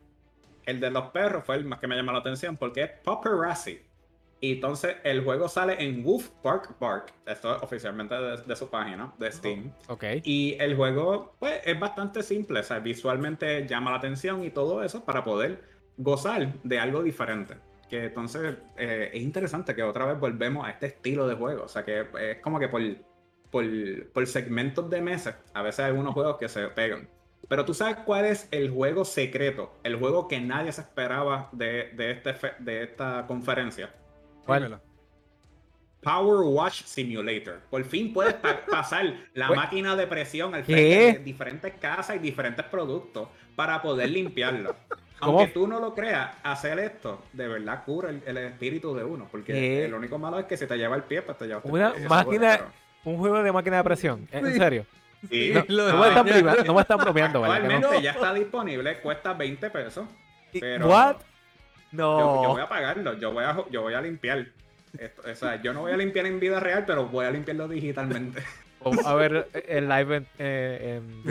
[0.66, 3.82] El, de los perros fue el más que me llamó la atención porque es paparazzi.
[4.40, 7.14] Y entonces el juego sale en Wolf Park Park.
[7.26, 9.74] Esto es oficialmente de, su página, de Steam.
[9.90, 10.04] ok.
[10.24, 12.62] Y el juego, pues, es bastante simple.
[12.62, 15.62] O sea, visualmente llama la atención y todo eso para poder
[15.98, 17.56] gozar de algo diferente.
[17.94, 21.66] Que entonces eh, es interesante que otra vez volvemos a este estilo de juego.
[21.66, 22.82] O sea, que es como que por,
[23.52, 23.64] por,
[24.12, 27.08] por segmentos de meses, a veces hay algunos juegos que se pegan.
[27.48, 31.92] Pero tú sabes cuál es el juego secreto, el juego que nadie se esperaba de,
[31.94, 33.94] de, este, de esta conferencia.
[34.44, 34.82] ¿Cuál?
[36.02, 37.60] Power Wash Simulator.
[37.70, 38.34] Por fin puedes
[38.72, 44.10] pasar la máquina de presión al frente de diferentes casas y diferentes productos para poder
[44.10, 44.76] limpiarlo.
[45.24, 49.28] Aunque tú no lo creas, hacer esto de verdad cura el, espíritu de uno.
[49.32, 51.94] Porque el único malo es que se te lleva el pie, pues te lleva Una
[52.08, 52.62] máquina,
[53.04, 54.28] un juego de máquina de presión.
[54.32, 54.86] ¿En serio?
[55.30, 55.54] Sí.
[55.54, 58.02] No, no, me están no me están bromeando, ¿vale?
[58.02, 60.06] ya está disponible, cuesta 20 pesos.
[60.52, 61.18] Pero ¿What?
[61.92, 62.44] No.
[62.44, 64.48] Yo, voy a pagarlo, yo voy a, yo voy a limpiar.
[65.26, 68.44] o sea, yo no voy a limpiar en vida real, pero voy a limpiarlo digitalmente.
[69.06, 71.24] a ver el live en, eh, en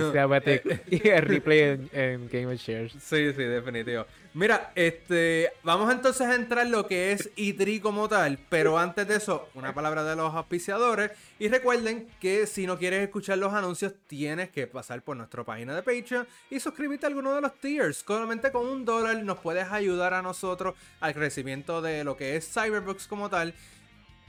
[0.90, 2.92] y el replay en, Game of Shares.
[2.92, 4.06] Sí, sí, definitivo.
[4.34, 9.06] Mira, este, vamos entonces a entrar en lo que es E3 como tal, pero antes
[9.06, 11.10] de eso, una palabra de los auspiciadores.
[11.38, 15.74] Y recuerden que si no quieres escuchar los anuncios, tienes que pasar por nuestra página
[15.74, 18.04] de Patreon y suscribirte a alguno de los tiers.
[18.06, 22.50] Solamente con un dólar nos puedes ayudar a nosotros al crecimiento de lo que es
[22.50, 23.52] Cyberbox como tal.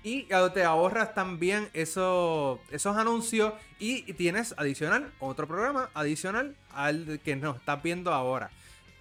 [0.04, 7.56] Y te ahorras también esos anuncios y tienes adicional otro programa adicional al que nos
[7.56, 8.52] estás viendo ahora.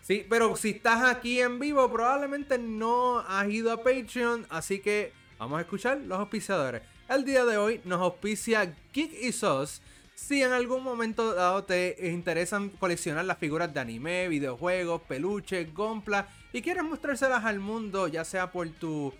[0.02, 5.12] Sí, pero si estás aquí en vivo probablemente no has ido a Patreon, así que
[5.38, 6.82] vamos a escuchar los auspiciadores.
[7.08, 9.82] El día de hoy nos auspicia Geek y Sos.
[10.14, 16.26] Si en algún momento dado te interesan coleccionar las figuras de anime, videojuegos, peluches, gomplas
[16.52, 19.12] y quieres mostrárselas al mundo, ya sea por tu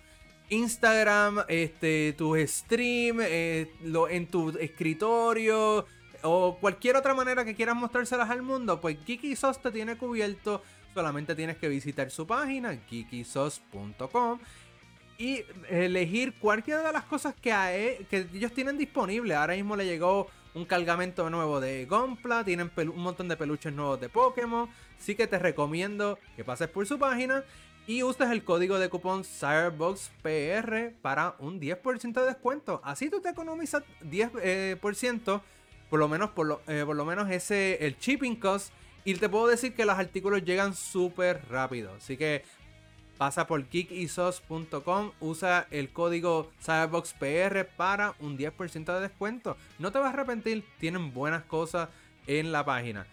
[0.53, 5.85] Instagram, este, tu stream, eh, lo, en tu escritorio
[6.23, 10.61] o cualquier otra manera que quieras mostrárselas al mundo, pues Geekysos te tiene cubierto.
[10.93, 14.39] Solamente tienes que visitar su página, geekysos.com
[15.17, 19.35] y elegir cualquiera de las cosas que, que ellos tienen disponible.
[19.35, 23.99] Ahora mismo le llegó un cargamento nuevo de Gonpla, tienen un montón de peluches nuevos
[23.99, 24.69] de Pokémon.
[24.99, 27.43] Así que te recomiendo que pases por su página
[27.85, 32.81] y uses el código de cupón CyberboxPR para un 10% de descuento.
[32.83, 34.77] Así tú te economizas 10%, eh,
[35.89, 38.73] por lo menos por lo, eh, por lo menos ese el shipping cost
[39.05, 41.93] y te puedo decir que los artículos llegan súper rápido.
[41.97, 42.43] Así que
[43.17, 49.57] pasa por geekisos.com, usa el código CyberboxPR para un 10% de descuento.
[49.77, 51.89] No te vas a arrepentir, tienen buenas cosas
[52.27, 53.05] en la página.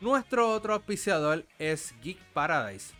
[0.00, 2.94] Nuestro otro auspiciador es Geek Paradise.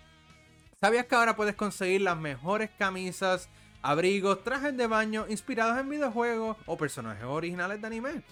[0.87, 3.49] ¿Sabías que ahora puedes conseguir las mejores camisas,
[3.83, 8.23] abrigos, trajes de baño inspirados en videojuegos o personajes originales de anime?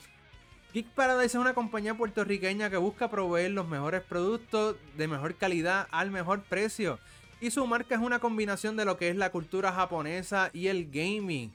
[0.73, 5.89] Geek Paradise es una compañía puertorriqueña que busca proveer los mejores productos de mejor calidad
[5.91, 7.01] al mejor precio.
[7.41, 10.89] Y su marca es una combinación de lo que es la cultura japonesa y el
[10.93, 11.51] gaming.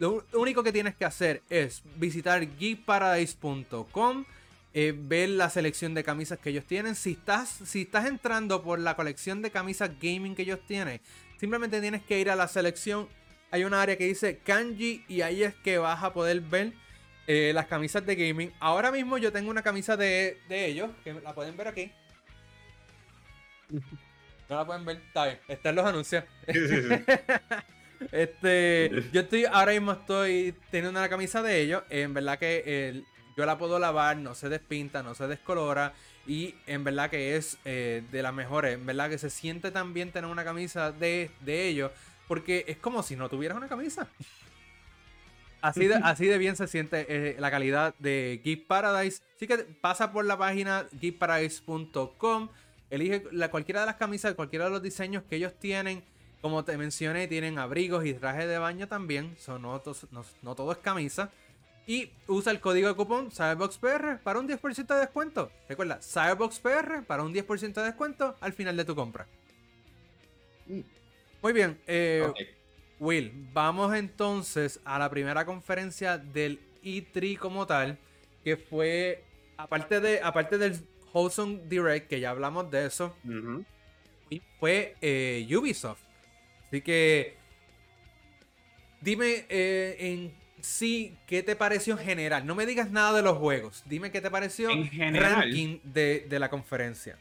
[0.00, 4.24] Lo único que tienes que hacer es visitar geekparadise.com
[4.78, 6.96] eh, ver la selección de camisas que ellos tienen.
[6.96, 11.00] Si estás, si estás entrando por la colección de camisas gaming que ellos tienen,
[11.40, 13.08] simplemente tienes que ir a la selección.
[13.50, 16.74] Hay una área que dice kanji y ahí es que vas a poder ver
[17.26, 18.52] eh, las camisas de gaming.
[18.60, 21.90] Ahora mismo yo tengo una camisa de, ellos, que la pueden ver aquí.
[23.70, 26.22] No la pueden ver, está bien, están los anuncios.
[28.12, 31.82] este, yo estoy, ahora mismo estoy teniendo una camisa de ellos.
[31.88, 33.06] En verdad que el,
[33.36, 35.92] yo la puedo lavar, no se despinta, no se descolora.
[36.26, 38.74] Y en verdad que es eh, de las mejores.
[38.74, 41.92] En verdad que se siente tan bien tener una camisa de, ellos.
[42.26, 44.08] Porque es como si no tuvieras una camisa.
[45.60, 49.22] Así de, así de bien se siente eh, la calidad de Geek Paradise.
[49.36, 52.48] Así que pasa por la página geekparadise.com.
[52.88, 56.02] Elige la, cualquiera de las camisas, cualquiera de los diseños que ellos tienen.
[56.40, 59.36] Como te mencioné, tienen abrigos y trajes de baño también.
[59.38, 59.82] Son no,
[60.42, 61.30] no todo es camisa.
[61.86, 65.50] Y usa el código de cupón CyberboxPR para un 10% de descuento.
[65.68, 69.26] Recuerda, CyberboxPR para un 10% de descuento al final de tu compra.
[70.66, 70.80] Mm.
[71.42, 71.78] Muy bien.
[71.86, 72.26] Eh,
[72.98, 77.98] Will, vamos entonces a la primera conferencia del E3 como tal.
[78.42, 79.24] Que fue,
[79.56, 80.76] aparte, de, aparte del
[81.12, 83.16] Wholesome Direct, que ya hablamos de eso,
[84.58, 86.00] fue eh, Ubisoft.
[86.66, 87.36] Así que
[89.00, 92.46] dime eh, en sí qué te pareció en general.
[92.46, 93.82] No me digas nada de los juegos.
[93.86, 95.34] Dime qué te pareció En general.
[95.42, 97.16] ranking de, de la conferencia.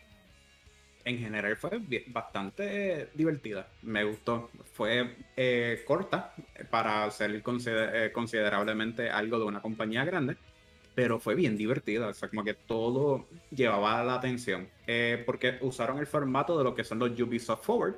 [1.06, 3.68] en general fue bastante divertida.
[3.84, 4.50] Me gustó.
[4.74, 6.34] Fue eh, corta
[6.72, 10.36] para ser consider- eh, considerablemente algo de una compañía grande,
[10.96, 12.08] pero fue bien divertida.
[12.08, 14.68] O sea, como que todo llevaba la atención.
[14.88, 17.96] Eh, porque usaron el formato de lo que son los Ubisoft Forward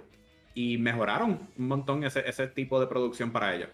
[0.54, 3.70] y mejoraron un montón ese, ese tipo de producción para ellos.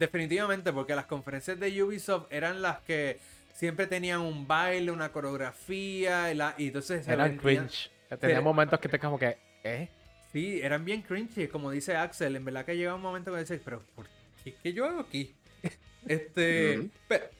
[0.00, 3.20] Definitivamente, porque las conferencias de Ubisoft eran las que
[3.54, 7.90] siempre tenían un baile, una coreografía, y, la- y entonces se Eran vendían- cringe.
[8.18, 9.88] Tenía momentos que te como que, ¿eh?
[10.32, 12.34] Sí, eran bien cringy, como dice Axel.
[12.34, 14.06] En verdad que llega un momento que dices, pero ¿por
[14.42, 15.34] qué, qué yo hago aquí?
[16.06, 16.90] este, Ujú.
[17.06, 17.30] pe-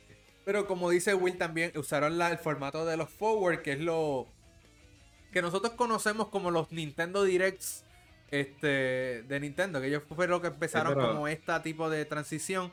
[0.45, 4.27] pero, como dice Will también, usaron la- el formato de los forward, que es lo
[5.33, 7.85] que nosotros conocemos como los Nintendo Directs
[8.31, 12.73] este, de Nintendo, que ellos fueron los que empezaron pero- como esta tipo de transición.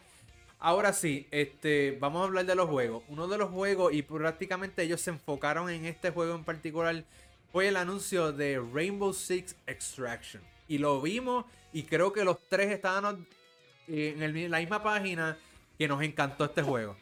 [0.59, 3.03] Ahora sí, este, vamos a hablar de los juegos.
[3.09, 7.03] Uno de los juegos, y prácticamente ellos se enfocaron en este juego en particular,
[7.51, 10.41] fue el anuncio de Rainbow Six Extraction.
[10.67, 13.25] Y lo vimos y creo que los tres estaban
[13.87, 15.37] en, el- en la misma página
[15.77, 16.97] que nos encantó este juego.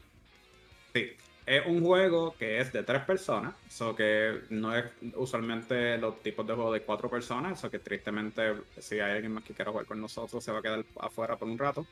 [0.94, 1.12] Sí,
[1.46, 4.86] es un juego que es de tres personas, so que no es
[5.16, 9.44] usualmente los tipos de juegos de cuatro personas, so que tristemente si hay alguien más
[9.44, 11.86] que quiera jugar con nosotros se va a quedar afuera por un rato,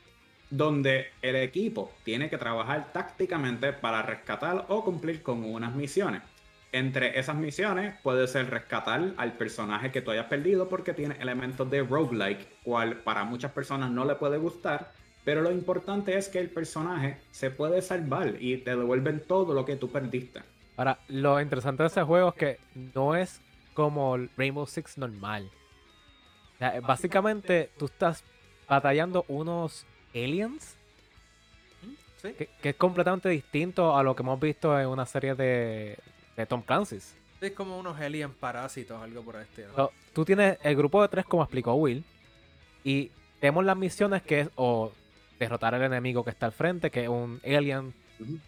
[0.50, 6.22] donde el equipo tiene que trabajar tácticamente para rescatar o cumplir con unas misiones.
[6.72, 11.70] Entre esas misiones puede ser rescatar al personaje que tú hayas perdido porque tiene elementos
[11.70, 14.92] de roguelike, cual para muchas personas no le puede gustar,
[15.24, 19.64] pero lo importante es que el personaje se puede salvar y te devuelven todo lo
[19.64, 20.42] que tú perdiste.
[20.76, 22.58] Ahora, lo interesante de ese juego es que
[22.94, 23.40] no es
[23.72, 25.50] como Rainbow Six normal.
[26.54, 28.22] O sea, básicamente tú estás
[28.68, 30.76] batallando unos aliens
[32.22, 32.32] ¿Sí?
[32.32, 35.98] que, que es completamente distinto a lo que hemos visto en una serie de,
[36.36, 37.14] de Tom Clancy's.
[37.40, 39.36] Es como unos alien parásitos, algo por.
[39.74, 42.04] So, tú tienes el grupo de tres, como explicó Will,
[42.82, 43.10] y
[43.40, 44.92] tenemos las misiones que es o
[45.38, 47.94] derrotar al enemigo que está al frente, que es un alien,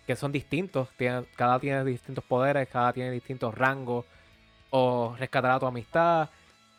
[0.06, 4.04] que son distintos, tienen- cada tiene distintos poderes, cada tiene distintos rangos,
[4.70, 6.28] o rescatar a tu amistad.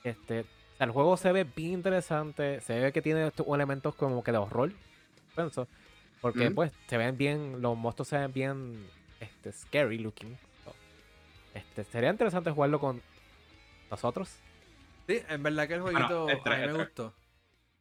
[0.04, 3.96] Este, o sea, el juego se ve bien interesante, se ve que tiene estos elementos
[3.96, 4.72] como que de horror,
[5.36, 5.68] pienso,
[6.22, 8.88] porque pues se ven bien, los monstruos se ven bien
[9.20, 10.38] este, scary looking.
[11.54, 13.02] Este, sería interesante jugarlo con
[13.90, 14.30] nosotros.
[15.08, 17.14] Sí, en verdad que el jueguito a mí me gustó.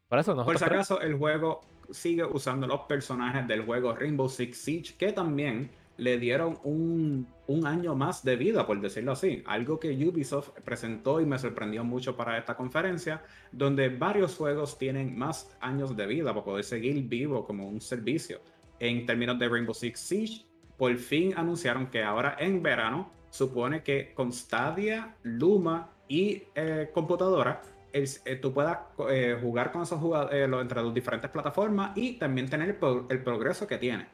[0.08, 4.58] Por eso Por si acaso, el juego sigue usando los personajes del juego Rainbow Six
[4.58, 9.42] Siege, que también le dieron un, un año más de vida, por decirlo así.
[9.46, 13.22] Algo que Ubisoft presentó y me sorprendió mucho para esta conferencia,
[13.52, 18.40] donde varios juegos tienen más años de vida para poder seguir vivo como un servicio.
[18.78, 20.44] En términos de Rainbow Six Siege,
[20.76, 27.62] por fin anunciaron que ahora en verano supone que con Stadia, Luma y eh, computadora
[27.92, 28.78] el- eh, tú puedas
[29.10, 33.22] eh, jugar con esos jugadores entre las diferentes plataformas y también tener el, pro- el
[33.22, 34.06] progreso que tiene.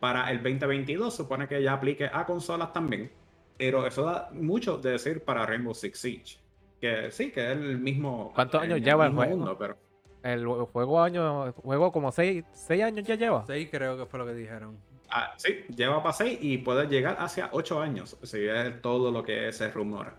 [0.00, 3.10] Para el 2022 supone que ya aplique a consolas también,
[3.56, 6.38] pero eso da mucho de decir para Rainbow Six Siege.
[6.80, 8.30] Que sí, que es el mismo.
[8.34, 9.36] ¿Cuántos años lleva el juego?
[9.36, 9.76] mundo, pero
[10.22, 13.44] el juego año, el juego como 6 años ya lleva.
[13.46, 14.78] Sí, creo que fue lo que dijeron.
[15.10, 19.22] ah, sí, lleva para 6 y puede llegar hacia 8 años, si es todo lo
[19.24, 20.14] que se rumora.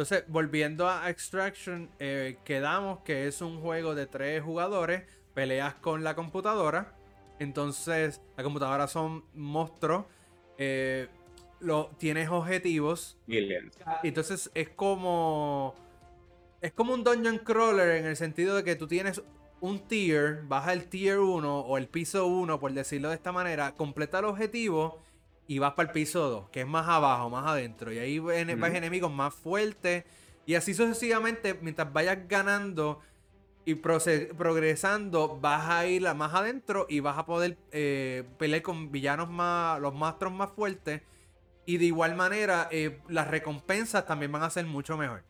[0.00, 5.02] Entonces, volviendo a Extraction, eh, quedamos que es un juego de tres jugadores,
[5.34, 6.94] peleas con la computadora.
[7.38, 10.06] Entonces, la computadora son monstruos.
[10.56, 11.06] eh,
[11.60, 13.18] lo, tienes objetivos.
[13.26, 13.76] Millions.
[14.02, 15.74] Entonces es como.
[16.62, 19.20] Es como un dungeon crawler en el sentido de que tú tienes
[19.60, 23.72] un tier, baja el tier 1 o el piso 1, por decirlo de esta manera,
[23.72, 25.02] completa el objetivo
[25.50, 27.92] y vas para el piso 2, que es más abajo, más adentro.
[27.92, 30.04] Y ahí ves enemigos más fuertes.
[30.46, 33.00] Y así sucesivamente, mientras vayas ganando
[33.64, 39.28] y progresando, vas a ir más adentro y vas a poder eh, pelear con villanos
[39.28, 41.02] más, los monstruos más fuertes.
[41.66, 45.24] Y de igual manera, eh, las recompensas también van a ser mucho mejor.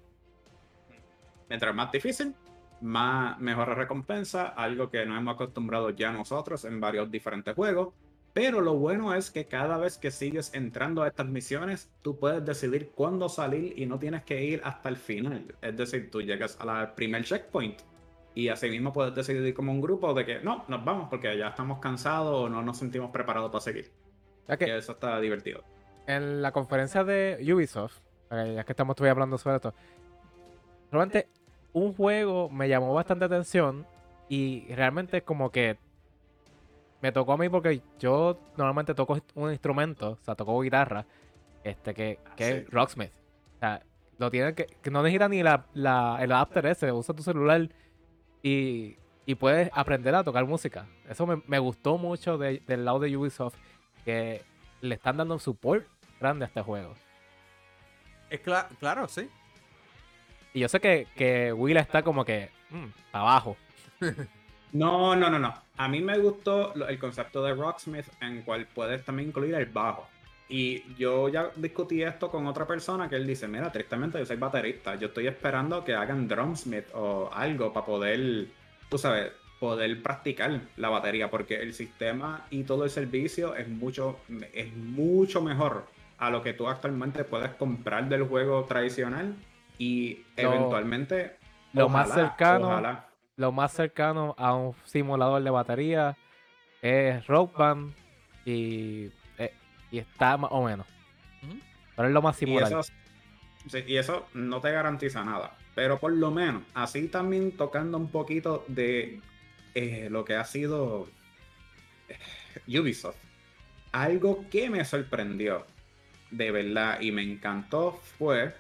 [1.48, 2.34] Mientras más difícil,
[2.82, 7.94] más mejor recompensa, algo que nos hemos acostumbrado ya nosotros en varios diferentes juegos.
[8.32, 12.44] Pero lo bueno es que cada vez que sigues entrando a estas misiones, tú puedes
[12.44, 15.54] decidir cuándo salir y no tienes que ir hasta el final.
[15.62, 17.80] Es decir, tú llegas al primer checkpoint
[18.34, 21.48] y así mismo puedes decidir como un grupo de que no, nos vamos porque ya
[21.48, 23.90] estamos cansados o no nos sentimos preparados para seguir.
[24.46, 25.64] Que que eso está divertido.
[26.06, 28.00] en la conferencia de Ubisoft
[28.30, 29.74] ya que estamos todavía hablando sobre esto.
[30.90, 31.28] Realmente,
[31.72, 33.86] un juego me llamó bastante atención
[34.28, 35.78] y realmente como que
[37.00, 41.06] me tocó a mí porque yo normalmente toco un instrumento, o sea, toco guitarra,
[41.64, 43.12] este que, que es Rocksmith.
[43.56, 43.82] O sea,
[44.18, 47.68] lo tiene que, que no necesita ni la, la, el adapter ese, usa tu celular
[48.42, 48.96] y,
[49.26, 50.86] y puedes aprender a tocar música.
[51.08, 53.56] Eso me, me gustó mucho del lado de Ubisoft,
[54.04, 54.42] que
[54.80, 55.86] le están dando un support
[56.20, 56.94] grande a este juego.
[58.28, 59.28] Es claro, sí.
[60.52, 63.56] Y yo sé que, que Will está como que mm, abajo.
[64.72, 65.54] No, no, no, no.
[65.76, 70.08] A mí me gustó el concepto de Rocksmith en cual puedes también incluir el bajo.
[70.48, 74.36] Y yo ya discutí esto con otra persona que él dice, mira, tristemente yo soy
[74.36, 78.48] baterista, yo estoy esperando que hagan drumsmith o algo para poder,
[78.88, 84.18] tú sabes, poder practicar la batería, porque el sistema y todo el servicio es mucho,
[84.52, 85.86] es mucho mejor
[86.18, 89.36] a lo que tú actualmente puedes comprar del juego tradicional
[89.78, 91.36] y eventualmente
[91.72, 92.80] lo más cercano
[93.40, 96.14] lo más cercano a un simulador de batería
[96.82, 97.94] es Rock Band
[98.44, 99.54] y, eh,
[99.90, 100.86] y está más o menos.
[101.96, 102.70] Pero es lo más similar.
[103.86, 105.56] Y eso, no te garantiza nada.
[105.74, 109.20] Pero por lo menos, así también tocando un poquito de
[109.74, 111.08] eh, lo que ha sido
[112.08, 113.16] eh, Ubisoft.
[113.92, 115.64] Algo que me sorprendió
[116.30, 118.54] de verdad y me encantó fue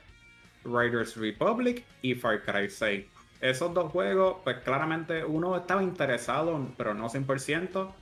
[0.64, 6.94] Riders Republic y Far Cry 6 esos dos juegos, pues claramente uno estaba interesado, pero
[6.94, 7.92] no 100%,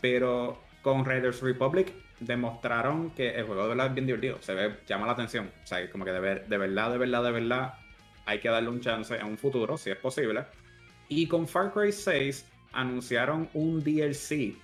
[0.00, 4.76] pero con Raiders Republic demostraron que el juego de verdad es bien divertido, se ve,
[4.86, 7.74] llama la atención, o sea, como que de, de verdad, de verdad, de verdad,
[8.24, 10.44] hay que darle un chance en un futuro, si es posible.
[11.08, 14.56] Y con Far Cry 6 anunciaron un DLC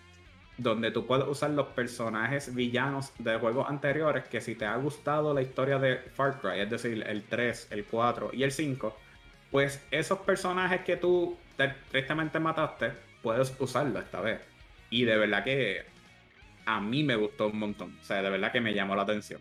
[0.58, 5.32] donde tú puedes usar los personajes villanos de juegos anteriores que si te ha gustado
[5.32, 8.96] la historia de Far Cry, es decir, el 3, el 4 y el 5,
[9.52, 11.36] pues esos personajes que tú
[11.90, 12.92] tristemente mataste,
[13.22, 14.40] puedes usarlo esta vez.
[14.90, 15.84] Y de verdad que
[16.64, 17.96] a mí me gustó un montón.
[18.00, 19.40] O sea, de verdad que me llamó la atención.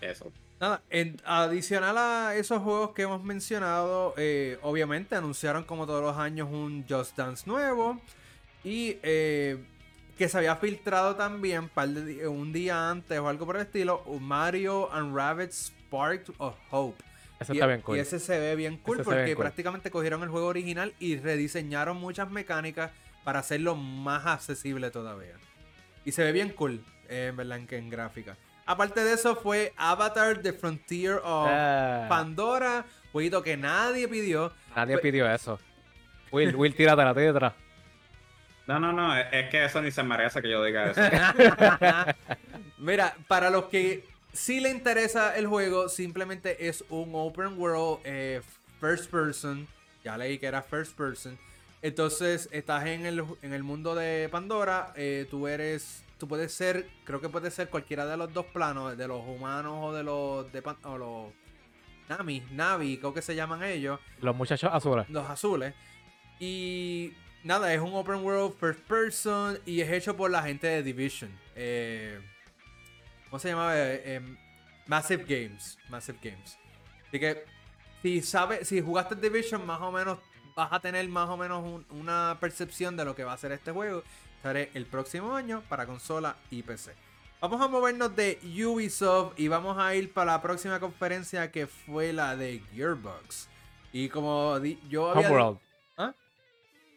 [0.00, 0.32] Eso.
[0.60, 0.82] Nada,
[1.24, 6.84] adicional a esos juegos que hemos mencionado, eh, obviamente anunciaron como todos los años un
[6.88, 8.00] Just Dance nuevo.
[8.64, 9.62] Y eh,
[10.16, 11.70] que se había filtrado también
[12.28, 17.07] un día antes o algo por el estilo, Mario and Rabbit Spark of Hope.
[17.40, 17.96] Ese y, está bien cool.
[17.96, 22.30] Y ese se ve bien cool porque prácticamente cogieron el juego original y rediseñaron muchas
[22.30, 22.90] mecánicas
[23.24, 25.34] para hacerlo más accesible todavía.
[26.04, 28.36] Y se ve bien cool, en verdad, en, en gráfica.
[28.66, 32.06] Aparte de eso fue Avatar The Frontier of ah.
[32.08, 34.52] Pandora, jueguito que nadie pidió.
[34.74, 35.58] Nadie pidió eso.
[36.30, 37.54] Will, Will, tírate la detrás.
[38.66, 41.00] No, no, no, es que eso ni se merece que yo diga eso.
[42.78, 48.40] Mira, para los que si le interesa el juego, simplemente es un open world eh,
[48.80, 49.66] first person.
[50.04, 51.38] Ya leí que era first person.
[51.82, 54.92] Entonces, estás en el, en el mundo de Pandora.
[54.96, 56.04] Eh, tú eres.
[56.18, 56.88] Tú puedes ser.
[57.04, 58.96] Creo que puedes ser cualquiera de los dos planos.
[58.96, 60.52] De los humanos o de los.
[60.52, 61.32] De, o los.
[62.08, 64.00] Nami, Navi, creo que se llaman ellos.
[64.20, 65.08] Los muchachos azules.
[65.08, 65.74] Los azules.
[66.38, 67.12] Y.
[67.44, 69.58] Nada, es un open world first person.
[69.64, 71.30] Y es hecho por la gente de Division.
[71.54, 72.20] Eh
[73.30, 73.76] ¿Cómo se llamaba?
[73.76, 74.36] Eh, em,
[74.86, 75.78] Massive Games.
[75.88, 76.58] Massive Games.
[77.08, 77.44] Así que
[78.02, 80.18] si sabes, si jugaste Division, más o menos
[80.54, 83.70] vas a tener más o menos una percepción de lo que va a ser este
[83.70, 84.02] juego.
[84.36, 86.94] Estaré el próximo año para consola y PC.
[87.40, 92.12] Vamos a movernos de Ubisoft y vamos a ir para la próxima conferencia que fue
[92.12, 93.48] la de Gearbox.
[93.92, 94.58] Y como
[94.88, 95.28] yo había...
[95.28, 95.58] Homeworld.
[95.96, 96.14] ¿Ah?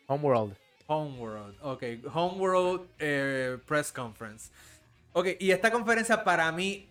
[0.07, 0.55] Homeworld.
[0.87, 1.57] Homeworld.
[1.61, 1.83] Ok.
[2.11, 4.51] Homeworld eh, Press Conference.
[5.13, 6.87] Ok, y esta conferencia para mí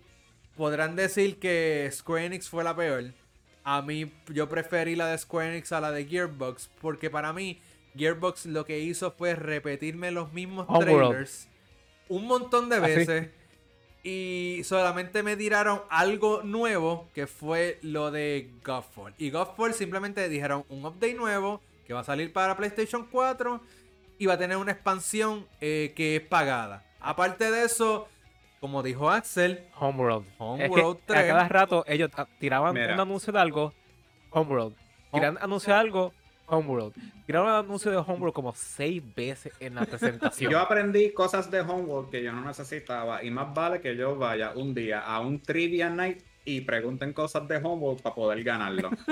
[0.56, 3.12] podrán decir que Square Enix fue la peor.
[3.64, 7.60] A mí yo preferí la de Square Enix a la de Gearbox porque para mí
[7.96, 11.48] Gearbox lo que hizo fue repetirme los mismos trailers
[12.10, 13.30] un montón de ¿Ah, veces
[14.02, 19.14] y solamente me tiraron algo nuevo que fue lo de Godfall.
[19.18, 23.60] Y Godfall simplemente dijeron un update nuevo que va a salir para PlayStation 4
[24.18, 26.84] y va a tener una expansión eh, que es pagada.
[27.01, 28.09] Aparte de eso,
[28.61, 30.26] como dijo Axel, Homeworld.
[30.38, 31.18] Homeworld 3.
[31.18, 33.72] A cada rato ellos tiraban un anuncio de algo,
[34.30, 34.74] Homeworld.
[35.12, 36.12] Tiraban un anuncio de algo,
[36.46, 36.94] Homeworld.
[37.26, 40.53] Tiraron un anuncio de Homeworld como seis veces en la presentación.
[40.53, 44.53] Yo aprendí cosas de Homeworld que yo no necesitaba y más vale que yo vaya
[44.55, 48.90] un día a un Trivia Night y pregunten cosas de Homeworld para poder ganarlo.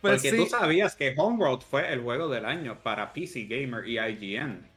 [0.00, 3.98] pues Porque tú sabías que Homeworld fue el juego del año para PC Gamer y
[3.98, 4.75] IGN.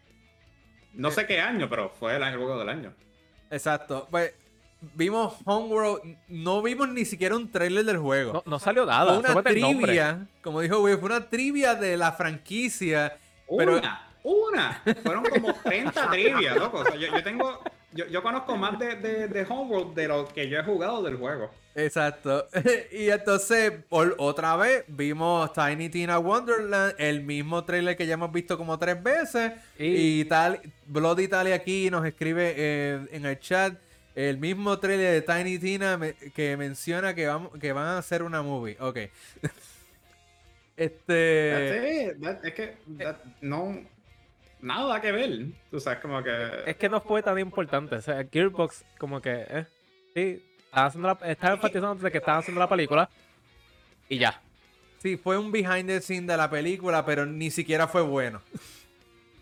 [0.94, 2.94] No sé qué año, pero fue el, juego del año.
[3.50, 4.08] Exacto.
[4.10, 4.34] Pues
[4.96, 8.34] vimos Homeworld, no vimos ni siquiera un trailer del juego.
[8.34, 9.20] No, no salió nada.
[9.20, 13.18] fue una trivia, como dijo Will, fue una trivia de la franquicia.
[13.58, 14.84] Pero- Una, una.
[15.04, 16.80] Fueron como 30 trivias, loco.
[16.80, 17.62] O sea, yo, yo tengo.
[17.92, 21.16] Yo, yo conozco más de, de, de Homeworld de lo que yo he jugado del
[21.18, 21.50] juego.
[21.76, 22.48] Exacto.
[22.92, 28.32] y entonces, por otra vez, vimos Tiny Tina Wonderland, el mismo trailer que ya hemos
[28.32, 29.54] visto como tres veces.
[29.78, 33.74] Y, Y- tal, Blood Italia aquí nos escribe eh, en el chat
[34.16, 38.22] el mismo trailer de Tiny Tina me- que menciona que, vamos, que van a hacer
[38.24, 38.76] una movie.
[38.80, 38.98] Ok.
[40.78, 41.52] este.
[41.52, 42.22] That's it.
[42.24, 43.80] That- es que that- no.
[44.62, 45.46] Nada que ver.
[45.72, 46.32] Tú sabes, como que.
[46.66, 47.96] Es que no fue tan importante.
[47.96, 49.46] O sea, Gearbox, como que.
[49.50, 49.66] Eh,
[50.14, 53.10] sí, estaba, haciendo la, estaba enfatizando de que estaban haciendo la película.
[54.10, 54.42] Y ya.
[55.02, 58.42] Sí, fue un behind the scene de la película, pero ni siquiera fue bueno.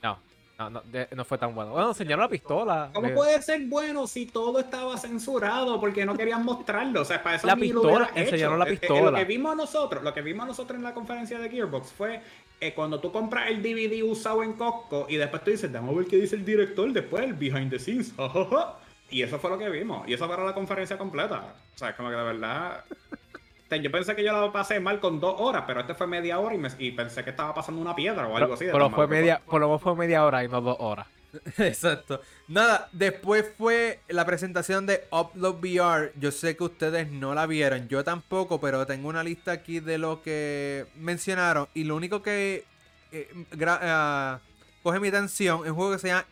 [0.03, 0.20] No,
[0.59, 1.72] no, no, de- no fue tan bueno.
[1.72, 2.91] Bueno, enseñaron la pistola.
[2.93, 7.01] ¿Cómo eh, puede ser bueno si todo estaba censurado porque no querían mostrarlo?
[7.01, 8.65] O sea, para eso La ni lo pistola, hubiera enseñaron hecho.
[8.65, 9.11] la eh, pistola.
[9.11, 12.22] Lo que vimos nosotros, lo que vimos nosotros en la conferencia de Gearbox fue
[12.60, 16.08] eh, cuando tú compras el DVD usado en Costco y después tú dices, déjame ver
[16.08, 18.14] qué dice el director después, el behind the scenes.
[18.18, 18.76] ja, ja, ja".
[19.10, 20.08] Y eso fue lo que vimos.
[20.08, 21.53] Y eso fue la conferencia completa.
[21.76, 22.84] O sea, como que de verdad.
[22.89, 26.08] o sea, Yo pensé que yo la pasé mal con dos horas, pero este fue
[26.08, 28.66] media hora y, me- y pensé que estaba pasando una piedra o algo Pero, así.
[28.66, 31.08] de pero fue media, por lo menos fue media hora y no dos horas.
[31.58, 32.22] Exacto.
[32.48, 36.12] Nada, después fue la presentación de Upload VR.
[36.20, 39.98] Yo sé que ustedes no la vieron, yo tampoco, pero tengo una lista aquí de
[39.98, 41.68] lo que mencionaron.
[41.74, 42.66] Y lo único que
[43.12, 43.30] eh,
[43.66, 44.40] ah,
[44.84, 46.26] coge mi atención es un juego que se llama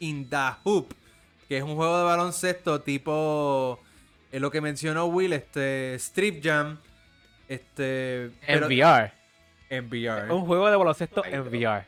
[0.00, 0.94] In the Hoop,
[1.48, 3.80] que es un juego de baloncesto tipo
[4.30, 6.78] eh, lo que mencionó Will, este Strip Jam.
[7.48, 8.24] Este.
[8.24, 9.12] En pero- VR.
[9.70, 10.32] En VR.
[10.32, 11.40] Un juego de baloncesto en.
[11.40, 11.86] VR.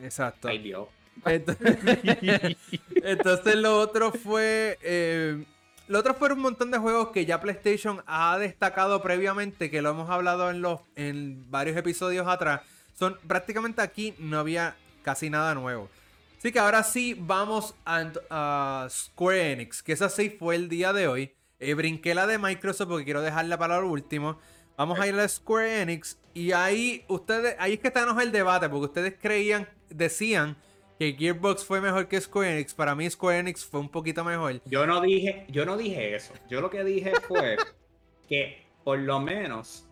[0.00, 0.48] Exacto.
[0.48, 0.88] Ay, Dios.
[1.24, 1.78] Entonces,
[2.94, 4.78] entonces lo otro fue.
[4.82, 5.44] eh,
[5.88, 9.90] lo otro fueron un montón de juegos que ya PlayStation ha destacado previamente, que lo
[9.90, 12.62] hemos hablado en los en varios episodios atrás.
[12.94, 15.90] Son prácticamente aquí no había casi nada nuevo.
[16.38, 20.92] Así que ahora sí vamos a, a Square Enix, que esa sí fue el día
[20.92, 21.32] de hoy.
[21.60, 24.38] Eh, brinqué la de Microsoft porque quiero dejarla para lo último.
[24.76, 28.68] Vamos a ir a Square Enix y ahí ustedes, ahí es que está el debate,
[28.68, 30.56] porque ustedes creían, decían
[31.02, 32.74] que Gearbox fue mejor que Square Enix.
[32.74, 34.60] Para mí Square Enix fue un poquito mejor.
[34.66, 36.32] Yo no dije, yo no dije eso.
[36.48, 37.56] Yo lo que dije fue
[38.28, 39.84] que por lo menos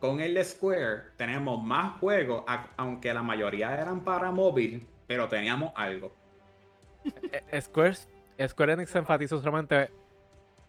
[0.00, 2.44] con el de Square tenemos más juegos,
[2.76, 6.14] aunque la mayoría eran para móvil, pero teníamos algo.
[7.32, 7.96] Eh, Square,
[8.46, 9.90] Square Enix enfatizó solamente.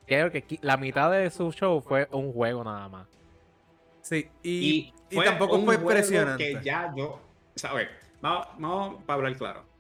[0.08, 3.08] Creo que la mitad de su show fue un juego nada más.
[4.02, 6.54] Sí, y, Y, y fue tampoco un fue juego impresionante.
[6.54, 7.20] Que ya yo, o
[7.56, 7.90] sea, a ver,
[8.22, 9.71] vamos, vamos para hablar claro.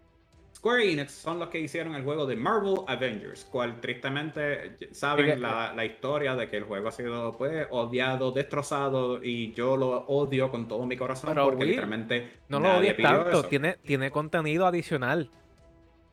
[0.61, 5.35] Square Enix son los que hicieron el juego de Marvel Avengers, cual tristemente saben que-
[5.37, 10.01] la, la historia de que el juego ha sido pues odiado, destrozado y yo lo
[10.05, 13.43] odio con todo mi corazón Pero, porque Will, literalmente No lo odies tanto, eso.
[13.45, 15.31] tiene, tiene contenido adicional.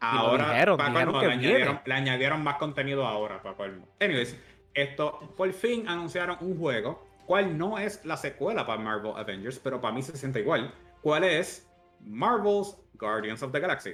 [0.00, 1.80] Ahora, dijeron, dijeron le, añadieron, viene.
[1.84, 3.86] le añadieron más contenido ahora, para colmo.
[4.00, 4.34] Anyways,
[4.72, 9.78] esto, por fin anunciaron un juego, cual no es la secuela para Marvel Avengers, pero
[9.78, 10.72] para mí se siente igual.
[11.02, 11.68] ¿Cuál es?
[12.00, 13.92] Marvel's Guardians of the Galaxy.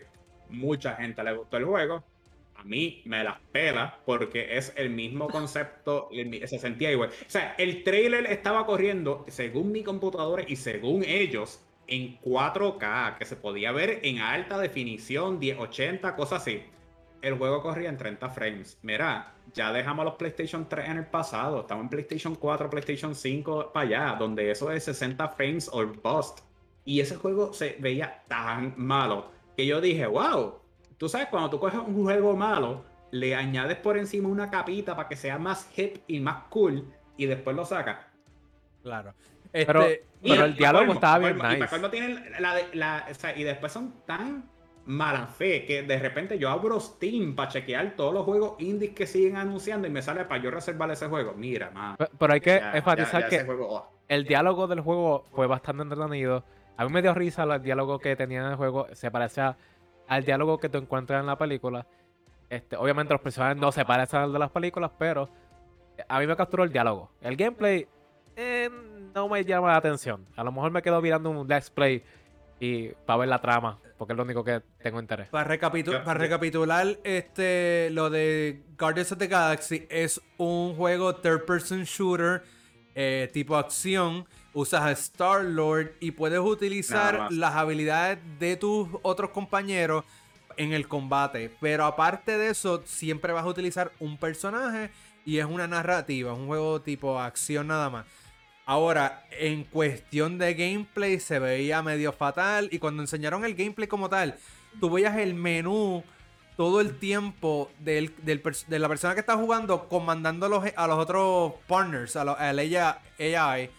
[0.54, 2.04] Mucha gente le gustó el juego.
[2.56, 7.10] A mí me la pela porque es el mismo concepto, el se sentía igual.
[7.10, 13.24] O sea, el trailer estaba corriendo, según mi computadora y según ellos, en 4K, que
[13.24, 16.62] se podía ver en alta definición, 1080, cosas así.
[17.20, 18.78] El juego corría en 30 frames.
[18.82, 21.60] Mira, ya dejamos los PlayStation 3 en el pasado.
[21.60, 26.40] Estamos en PlayStation 4, PlayStation 5 para allá, donde eso es 60 frames or bust.
[26.84, 30.54] Y ese juego se veía tan malo que yo dije, wow,
[30.98, 35.08] tú sabes, cuando tú coges un juego malo, le añades por encima una capita para
[35.08, 36.84] que sea más hip y más cool
[37.16, 37.98] y después lo sacas.
[38.82, 39.14] Claro.
[39.52, 41.56] Pero- Este, Pero Y el diálogo colmo, estaba bien nice.
[41.58, 44.48] para colmo tienen la, de- la- o sea, y después son tan
[44.86, 49.06] mala fe que de repente yo abro Steam para chequear todos los juegos indies que
[49.06, 51.34] siguen anunciando y me sale para yo reservar ese juego.
[51.36, 51.96] Mira, man.
[51.96, 53.90] Pe- Pero hay que ya- enfatizar ya- ya que ese juego, oh.
[54.08, 56.42] el diálogo del juego fue bastante entretenido.
[56.76, 58.86] A mí me dio risa el diálogo que tenía en el juego.
[58.92, 59.56] Se parecía
[60.08, 61.86] al diálogo que tú encuentras en la película.
[62.50, 65.28] Este, obviamente los personajes no se parecen al de las películas, pero
[66.08, 67.10] a mí me capturó el diálogo.
[67.20, 67.86] El gameplay
[68.36, 68.68] eh,
[69.14, 70.26] no me llama la atención.
[70.36, 72.02] A lo mejor me quedo mirando un let's play
[72.60, 75.28] y para ver la trama, porque es lo único que tengo interés.
[75.28, 81.44] Para, recapitu- para recapitular, este, lo de Guardians of the Galaxy es un juego third
[81.46, 82.42] person shooter
[82.94, 84.26] eh, tipo acción.
[84.52, 90.04] Usas a Star Lord y puedes utilizar las habilidades de tus otros compañeros
[90.56, 91.50] en el combate.
[91.60, 94.90] Pero aparte de eso, siempre vas a utilizar un personaje
[95.24, 98.06] y es una narrativa, es un juego tipo acción nada más.
[98.66, 104.08] Ahora, en cuestión de gameplay se veía medio fatal y cuando enseñaron el gameplay como
[104.08, 104.36] tal,
[104.80, 106.02] tú veías el menú
[106.56, 110.86] todo el tiempo del, del de la persona que está jugando comandando a los, a
[110.86, 113.70] los otros partners, a, los, a la AI.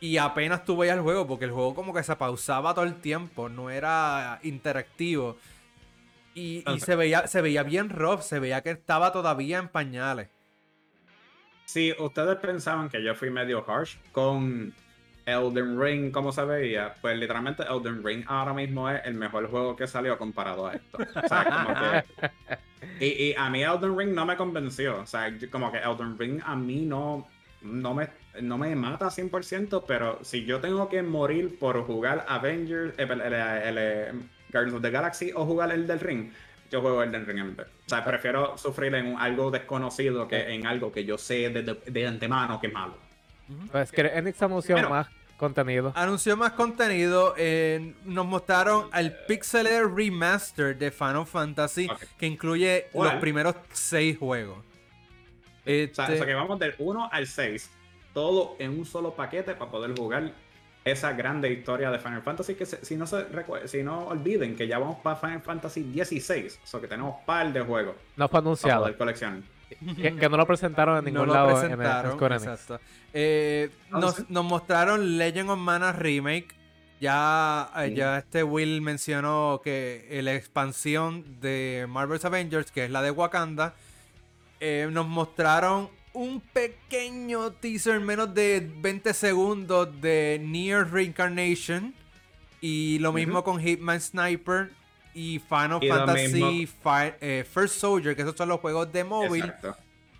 [0.00, 3.00] Y apenas tú veías el juego, porque el juego como que se pausaba todo el
[3.00, 5.36] tiempo, no era interactivo.
[6.34, 10.28] Y, y se, veía, se veía bien rough, se veía que estaba todavía en pañales.
[11.64, 14.74] Si ustedes pensaban que yo fui medio harsh con
[15.26, 19.76] Elden Ring, como se veía, pues literalmente Elden Ring ahora mismo es el mejor juego
[19.76, 20.98] que salió comparado a esto.
[20.98, 23.04] O sea, como que...
[23.04, 25.00] y, y, a mí Elden Ring no me convenció.
[25.00, 27.28] O sea, como que Elden Ring a mí no,
[27.62, 28.08] no, me,
[28.40, 34.12] no me mata 100%, pero si yo tengo que morir por jugar Avengers, el, el,
[34.50, 36.30] Guardians of the Galaxy o jugar el del Ring,
[36.70, 37.66] yo juego Elden Ring en vez.
[37.86, 42.06] O sea, prefiero sufrir en algo desconocido que en algo que yo sé de, de,
[42.06, 42.96] antemano que es malo.
[43.70, 45.92] Pues que Enix anunció más contenido.
[45.96, 47.34] Anunció más contenido.
[47.36, 51.88] Eh, nos mostraron el Pixel Remaster de Final Fantasy
[52.18, 54.58] que incluye los primeros seis juegos.
[54.58, 54.64] O,
[55.64, 57.70] sea, o, sea, este que vamos del 1 al 6,
[58.12, 60.32] todo en un solo paquete para poder jugar
[60.84, 63.26] esa grande historia de Final Fantasy que si no se
[63.66, 67.24] si no olviden que ya vamos para Final Fantasy 16, o sea que tenemos un
[67.24, 67.94] par de juegos.
[68.16, 68.84] No fue anunciado.
[68.84, 69.44] Para colección.
[69.96, 72.80] Que, no lo presentaron en ningún lado en el Exacto.
[73.12, 76.48] Eh, nos, nos, mostraron Legend of Mana Remake.
[77.00, 83.02] Ya, eh, ya este Will mencionó que la expansión de Marvel's Avengers, que es la
[83.02, 83.74] de Wakanda,
[84.60, 91.94] eh, nos mostraron un pequeño teaser, menos de 20 segundos de Near Reincarnation.
[92.60, 94.70] Y lo mismo con Hitman Sniper
[95.14, 96.68] y Final Fantasy
[97.20, 99.52] eh, First Soldier, que esos son los juegos de móvil.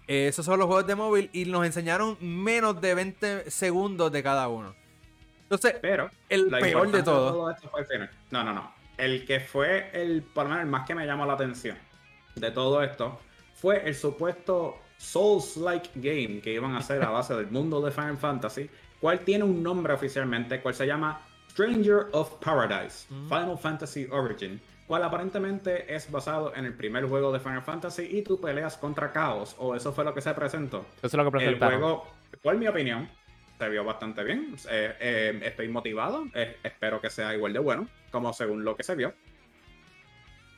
[0.09, 4.23] Eh, esos son los juegos de móvil y nos enseñaron menos de 20 segundos de
[4.23, 4.75] cada uno.
[5.45, 7.55] Entonces, pero el peor de todo.
[8.31, 8.73] no, no, no.
[8.97, 11.77] El que fue el, por lo menos el más que me llamó la atención
[12.35, 13.19] de todo esto
[13.55, 18.17] fue el supuesto Souls-like game que iban a hacer a base del mundo de Final
[18.17, 18.71] Fantasy,
[19.01, 21.21] cual tiene un nombre oficialmente, cual se llama
[21.51, 23.29] Stranger of Paradise, mm.
[23.29, 28.23] Final Fantasy Origin, cual aparentemente es basado en el primer juego de Final Fantasy y
[28.23, 30.87] tú peleas contra Chaos, o eso fue lo que se presentó.
[30.99, 31.75] Eso es lo que presentaron.
[31.75, 32.07] El juego,
[32.43, 33.09] por mi opinión,
[33.59, 34.55] se vio bastante bien.
[34.71, 38.83] Eh, eh, estoy motivado, eh, espero que sea igual de bueno, como según lo que
[38.83, 39.13] se vio.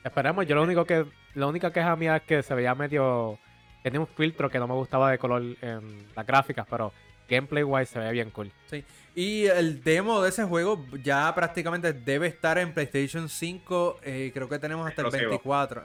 [0.03, 3.39] Esperemos, yo lo único que, la única queja mía es que se veía medio
[3.85, 6.91] tenía un filtro que no me gustaba de color en las gráficas, pero
[7.27, 8.51] gameplay wise se ve bien cool.
[8.69, 8.83] Sí.
[9.15, 13.99] Y el demo de ese juego ya prácticamente debe estar en PlayStation 5.
[14.03, 15.83] Eh, creo que tenemos hasta el 24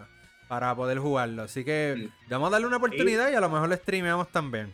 [0.48, 1.44] para poder jugarlo.
[1.44, 4.72] Así que vamos a darle una oportunidad y, a lo mejor lo streameamos también.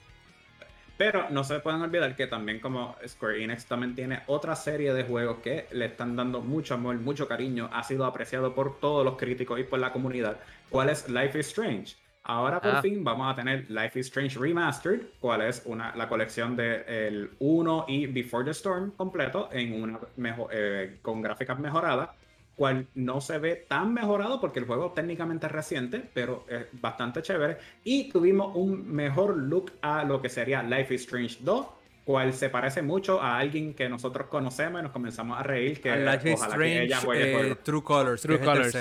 [0.96, 5.04] Pero no se pueden olvidar que también como Square Enix también tiene otra serie de
[5.04, 9.18] juegos que le están dando mucho amor, mucho cariño, ha sido apreciado por todos los
[9.18, 10.38] críticos y por la comunidad.
[10.70, 11.96] ¿Cuál es Life is Strange?
[12.28, 12.82] Ahora por ah.
[12.82, 17.30] fin vamos a tener Life is Strange Remastered, cual es una, la colección de el
[17.38, 22.10] 1 y Before the Storm completo en una mejor, eh, con gráficas mejoradas,
[22.56, 27.22] cual no se ve tan mejorado porque el juego técnicamente es reciente, pero es bastante
[27.22, 27.58] chévere.
[27.84, 31.66] Y tuvimos un mejor look a lo que sería Life is Strange 2,
[32.04, 35.94] cual se parece mucho a alguien que nosotros conocemos y nos comenzamos a reír que
[35.94, 38.74] Life is Strange, eh, True Colors, True Colors.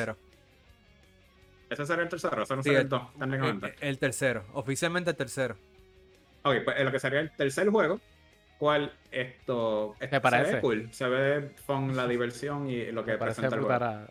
[1.69, 3.75] Ese sería el tercero, ese no sería el, dos, técnicamente.
[3.79, 5.55] El, tercero, oficialmente el tercero.
[6.43, 7.99] Ok, pues lo que sería el tercer juego,
[8.59, 10.45] cual esto ¿Qué parece?
[10.45, 14.07] se ve cool, se ve con la diversión y lo que presenta el juego.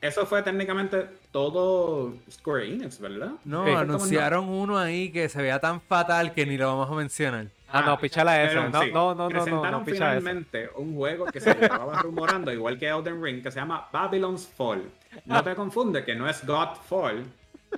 [0.00, 3.32] eso fue técnicamente todo Square Enix, ¿verdad?
[3.44, 7.48] No, anunciaron uno ahí que se veía tan fatal que ni lo vamos a mencionar.
[7.68, 8.68] Ah, no, pichala eso.
[8.68, 12.88] No, no, no, Presentaron no, no, finalmente un juego que se estaba rumorando, igual que
[12.88, 14.84] Elden Ring, que se llama Babylon's Fall.
[15.24, 17.24] No te confunde que no es Godfall,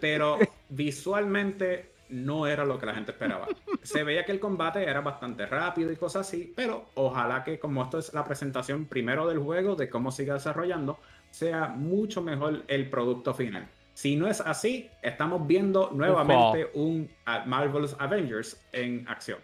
[0.01, 3.49] pero visualmente no era lo que la gente esperaba.
[3.83, 7.83] Se veía que el combate era bastante rápido y cosas así, pero ojalá que como
[7.83, 10.99] esto es la presentación primero del juego, de cómo siga desarrollando,
[11.31, 13.69] sea mucho mejor el producto final.
[13.95, 17.11] Si no es así, estamos viendo nuevamente un
[17.47, 19.39] Marvel's Avengers en acción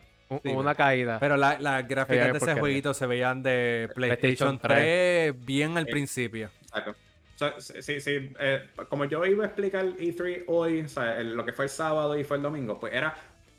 [0.44, 1.18] una caída.
[1.20, 6.50] Pero las gráficas de ese jueguito se veían de PlayStation, 3, bien al principio.
[6.62, 6.94] Exacto.
[7.58, 10.86] Sí, sí, eh, como yo iba a explicar E3 hoy,
[11.34, 13.16] lo que fue el sábado y fue el domingo, pues era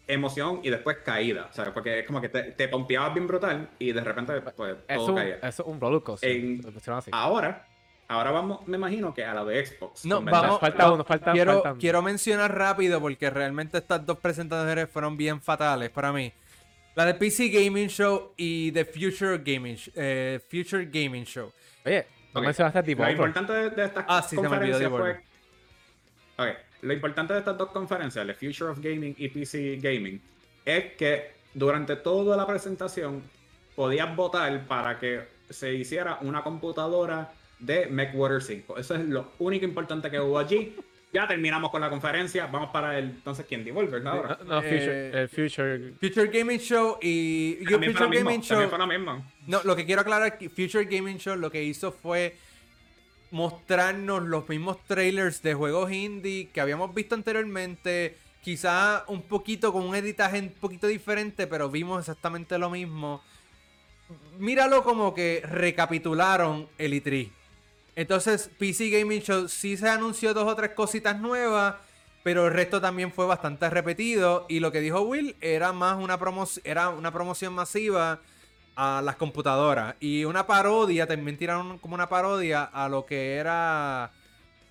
[0.07, 1.47] emoción y después caída.
[1.49, 4.55] O sea, porque es como que te, te pompeabas bien brutal y de repente pues,
[4.55, 5.36] todo caía.
[5.41, 6.01] Eso es un roller
[7.11, 7.67] Ahora,
[8.07, 10.05] Ahora vamos, me imagino que a la de Xbox.
[10.05, 11.79] No, vamos, Falta no, uno, falta- quiero, faltan.
[11.79, 16.31] quiero mencionar rápido porque realmente estas dos presentaciones fueron bien fatales para mí.
[16.95, 21.51] La de PC Gaming Show y The Future Gaming, eh, Future Gaming Show.
[21.86, 22.45] Oye, no Ok.
[22.45, 25.23] mencionaste tipo Lo importante de, de estas Ah, sí, se me olvidó conferencias
[26.38, 26.57] fue.
[26.81, 30.21] Lo importante de estas dos conferencias, The Future of Gaming y PC Gaming,
[30.65, 33.23] es que durante toda la presentación
[33.75, 38.77] podías votar para que se hiciera una computadora de MechWarrior 5.
[38.77, 40.75] Eso es lo único importante que hubo allí.
[41.14, 42.47] Ya terminamos con la conferencia.
[42.47, 43.05] Vamos para el.
[43.05, 43.64] Entonces, ¿quién?
[43.64, 44.09] Devolver, ¿no?
[44.11, 44.39] Ahora.
[44.43, 45.93] No, no, Future, Eh, el Future.
[46.01, 48.70] Future Gaming Show y yo, También fue Future lo mismo, Gaming también Show.
[48.70, 49.26] fue lo mismo.
[49.47, 52.36] No, lo que quiero aclarar es que Future Gaming Show lo que hizo fue
[53.32, 58.18] mostrarnos los mismos trailers de juegos indie que habíamos visto anteriormente.
[58.41, 63.24] Quizá un poquito con un editaje un poquito diferente, pero vimos exactamente lo mismo.
[64.38, 67.30] Míralo como que recapitularon el E3.
[67.95, 71.75] Entonces, PC Gaming Show sí se anunció dos o tres cositas nuevas,
[72.23, 74.45] pero el resto también fue bastante repetido.
[74.49, 78.19] Y lo que dijo Will era más una, promo- era una promoción masiva
[78.75, 79.95] a las computadoras.
[79.99, 84.09] Y una parodia, también tiraron como una parodia a lo que era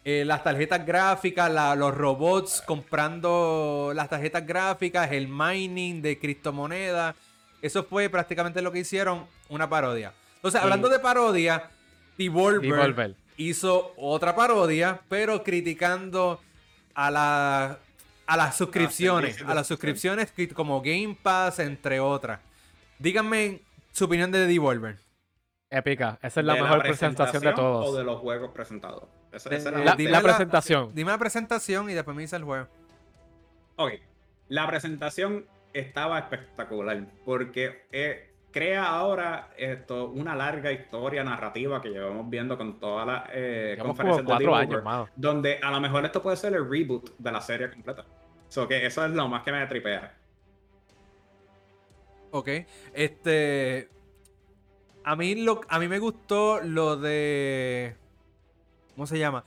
[0.04, 7.14] eh, las tarjetas gráficas, la- los robots comprando las tarjetas gráficas, el mining de criptomonedas.
[7.60, 10.12] Eso fue prácticamente lo que hicieron, una parodia.
[10.36, 11.70] Entonces, hablando de parodia,
[12.18, 13.16] Devolver, Devolver.
[13.36, 16.40] hizo otra parodia, pero criticando
[16.94, 17.78] a la
[18.26, 22.40] a las suscripciones, de a las suscripciones como Game Pass, entre otras.
[22.98, 23.60] Díganme
[23.92, 24.96] su opinión de Devolver.
[25.70, 26.18] Épica.
[26.22, 27.88] Esa es la ¿De mejor presentación de todos.
[27.88, 29.04] O de los juegos presentados.
[29.32, 30.94] Esa, De- esa de- La, la- dime la la- presentación.
[30.94, 32.68] Dime la presentación y después me dice el juego.
[33.76, 33.92] Ok,
[34.48, 42.28] la presentación estaba espectacular porque eh, crea ahora esto una larga historia narrativa que llevamos
[42.28, 46.54] viendo con todas las eh, conferencias de años, donde a lo mejor esto puede ser
[46.54, 48.04] el reboot de la serie completa.
[48.48, 50.14] So que eso es lo más que me tripea.
[52.32, 52.48] Ok.
[52.92, 53.88] Este.
[55.04, 57.96] A mí, lo, a mí me gustó lo de.
[58.94, 59.44] ¿Cómo se llama?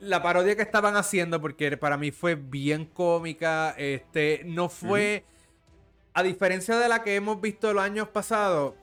[0.00, 3.74] La parodia que estaban haciendo, porque para mí fue bien cómica.
[3.76, 4.42] Este.
[4.44, 5.24] No fue.
[6.14, 8.74] A diferencia de la que hemos visto los años pasados.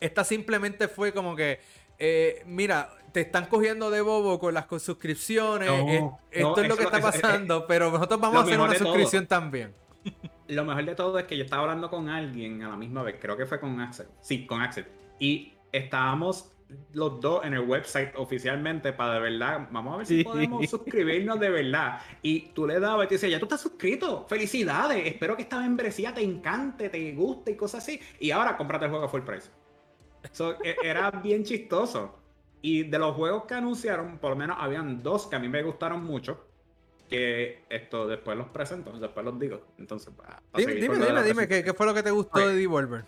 [0.00, 1.60] Esta simplemente fue como que.
[1.98, 5.68] eh, mira, te están cogiendo de bobo con las suscripciones.
[5.68, 7.66] No, es- no, esto es lo que está pasando.
[7.66, 8.86] pero nosotros vamos a hacer una todo.
[8.86, 9.74] suscripción también.
[10.48, 13.16] Lo mejor de todo es que yo estaba hablando con alguien a la misma vez,
[13.20, 14.08] creo que fue con Axel.
[14.20, 14.86] Sí, con Axel.
[15.18, 16.51] Y estábamos
[16.92, 21.38] los dos en el website oficialmente para de verdad, vamos a ver si podemos suscribirnos
[21.40, 22.00] de verdad.
[22.22, 25.60] Y tú le dabas y te decías, ya tú estás suscrito, felicidades, espero que esta
[25.60, 28.00] membresía te encante, te guste y cosas así.
[28.18, 29.48] Y ahora cómprate el juego a full price.
[30.30, 32.18] So, e- era bien chistoso.
[32.60, 35.62] Y de los juegos que anunciaron, por lo menos habían dos que a mí me
[35.62, 36.46] gustaron mucho.
[37.08, 39.62] Que esto después los presento, después los digo.
[39.78, 43.04] Entonces, pa Dime, dime, dime, ¿qué, fue lo que te gustó de Devolver?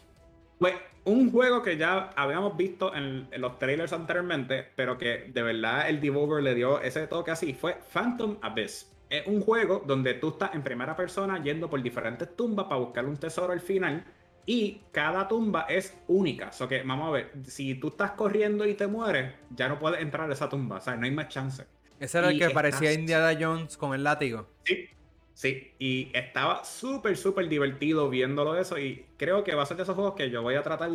[0.58, 0.74] Pues
[1.04, 5.88] un juego que ya habíamos visto en, en los trailers anteriormente, pero que de verdad
[5.88, 8.90] el Devolver le dio ese toque así, fue Phantom Abyss.
[9.10, 13.04] Es un juego donde tú estás en primera persona yendo por diferentes tumbas para buscar
[13.04, 14.04] un tesoro al final.
[14.46, 16.50] Y cada tumba es única.
[16.60, 20.00] O que, vamos a ver, si tú estás corriendo y te mueres, ya no puedes
[20.00, 20.76] entrar a esa tumba.
[20.76, 21.64] O sea, no hay más chance.
[21.98, 24.46] Ese era el que parecía estás- Indiana Jones con el látigo.
[24.64, 24.86] Sí,
[25.34, 25.72] sí.
[25.78, 28.78] Y estaba súper, súper divertido viéndolo eso.
[28.78, 30.90] Y creo que va a ser de esos juegos que yo voy a tratar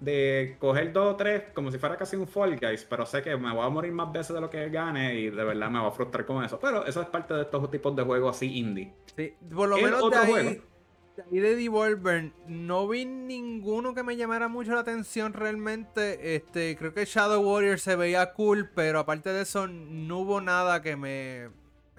[0.00, 2.86] de coger dos o tres como si fuera casi un Fall Guys.
[2.88, 5.44] Pero sé que me voy a morir más veces de lo que gane y de
[5.44, 6.58] verdad me va a frustrar con eso.
[6.58, 8.92] Pero eso es parte de estos tipos de juegos así indie.
[9.16, 10.50] Sí, por lo menos de ahí, juego.
[11.16, 16.34] de ahí de Devolver no vi ninguno que me llamara mucho la atención realmente.
[16.36, 20.80] Este, creo que Shadow Warrior se veía cool, pero aparte de eso no hubo nada
[20.80, 21.50] que me,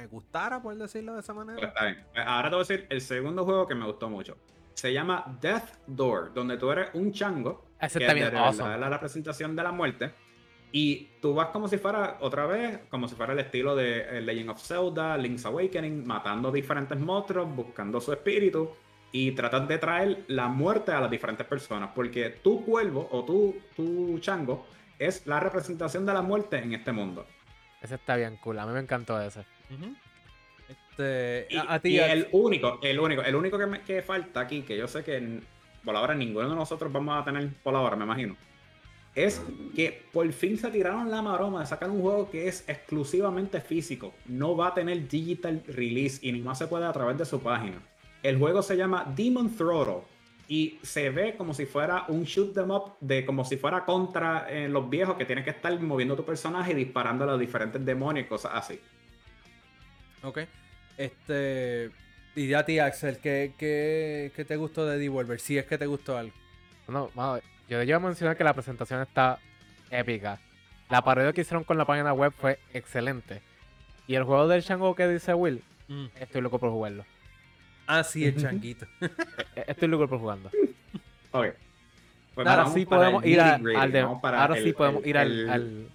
[0.01, 1.67] me gustara, por decirlo de esa Pues manera.
[1.67, 2.05] está bien.
[2.25, 4.35] Ahora te voy a decir el segundo juego que me gustó mucho.
[4.73, 7.65] Se llama Death Door, donde tú eres un chango.
[7.79, 8.73] Ese que está bien awesome.
[8.73, 10.11] es la representación de la muerte.
[10.71, 14.21] Y tú vas como si fuera, otra vez, como si fuera el estilo de eh,
[14.21, 18.71] Legend of Zelda, Link's Awakening, matando diferentes monstruos, buscando su espíritu
[19.11, 21.91] y tratas de traer la muerte a las diferentes personas.
[21.93, 24.65] Porque tu cuervo o tu, tu chango
[24.97, 27.25] es la representación de la muerte en este mundo.
[27.81, 28.57] Ese está bien cool.
[28.59, 29.43] A mí me encantó ese.
[30.69, 33.81] Este, Y, a, a ti, y a- el único, el único, el único que, me-
[33.81, 35.39] que falta aquí, que yo sé que
[35.83, 38.35] por ahora ninguno de nosotros vamos a tener por ahora, me imagino,
[39.15, 39.41] es
[39.75, 44.13] que por fin se tiraron la maroma de sacar un juego que es exclusivamente físico.
[44.25, 47.41] No va a tener digital release y ni más se puede a través de su
[47.41, 47.81] página.
[48.23, 50.03] El juego se llama Demon Throttle
[50.47, 54.47] y se ve como si fuera un shoot them up de como si fuera contra
[54.49, 57.83] eh, los viejos que tienes que estar moviendo tu personaje y disparando a los diferentes
[57.83, 58.79] demonios y cosas así.
[60.23, 60.39] Ok.
[60.97, 61.89] Este.
[62.35, 65.39] Y a ti, Axel, ¿qué, qué, qué te gustó de Devolver?
[65.39, 66.33] Si es que te gustó algo.
[66.87, 69.39] No, mano, yo iba a mencionar que la presentación está
[69.89, 70.39] épica.
[70.89, 73.41] La parodia que hicieron con la página web fue excelente.
[74.07, 76.05] Y el juego del Shango que dice Will, Mm.
[76.21, 77.03] estoy loco por jugarlo.
[77.85, 78.85] Ah, sí, el changuito.
[79.55, 80.49] E- Estoy loco por jugando.
[81.31, 81.47] Ok.
[82.33, 85.03] Pues ahora vamos sí podemos ir a- nitty gritty, al de, ahora el- sí podemos
[85.03, 85.87] el- ir al, el- al,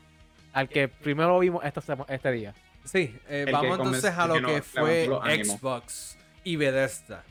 [0.53, 2.55] al que primero vimos esta este día.
[2.87, 5.07] Sí, eh, vamos entonces a lo que fue.
[5.45, 7.23] Xbox y Bethesda.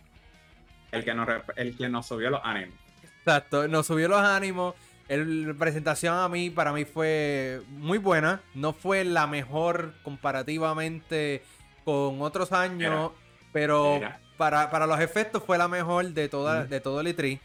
[0.92, 2.76] el que nos, el que nos subió los ánimos.
[3.20, 4.76] Exacto, nos subió los ánimos.
[5.08, 8.42] El- La presentación a mí, para mí fue muy buena.
[8.54, 11.44] No fue la mejor comparativamente
[11.84, 13.12] con otros años,
[13.52, 14.20] pero Era.
[14.38, 16.70] para, para los efectos fue la mejor de, toda, Ujú.
[16.70, 17.40] de todo el E3.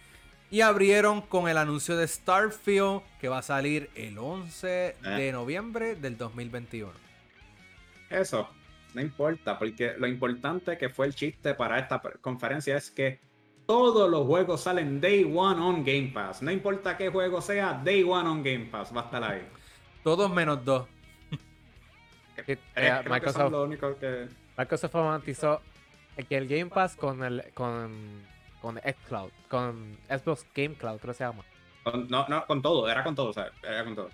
[0.52, 5.94] Y abrieron con el anuncio de Starfield, que va a salir el 11 de noviembre
[5.96, 6.92] del 2021.
[8.10, 8.48] Eso,
[8.94, 13.20] no importa, porque lo importante que fue el chiste para esta conferencia es que
[13.66, 16.42] todos los juegos salen Day One on Game Pass.
[16.42, 18.94] No importa qué juego sea, Day One on Game Pass.
[18.94, 19.46] Va a estar ahí.
[20.02, 20.88] Todos menos dos.
[22.46, 23.52] Que, Eh, Microsoft,
[24.00, 24.28] que...
[24.56, 25.60] Microsoft garantizó
[26.28, 28.22] que el Game Pass con el con,
[28.60, 31.44] con xCloud, con Xbox Game Cloud, creo que se llama.
[31.84, 34.10] Con, no, no, con todo, era con todo, o sea, era con todo.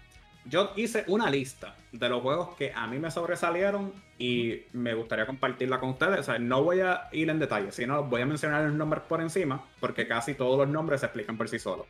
[0.49, 5.27] Yo hice una lista de los juegos que a mí me sobresalieron y me gustaría
[5.27, 6.21] compartirla con ustedes.
[6.21, 9.21] O sea, no voy a ir en detalle, sino voy a mencionar los nombres por
[9.21, 11.87] encima, porque casi todos los nombres se explican por sí solos.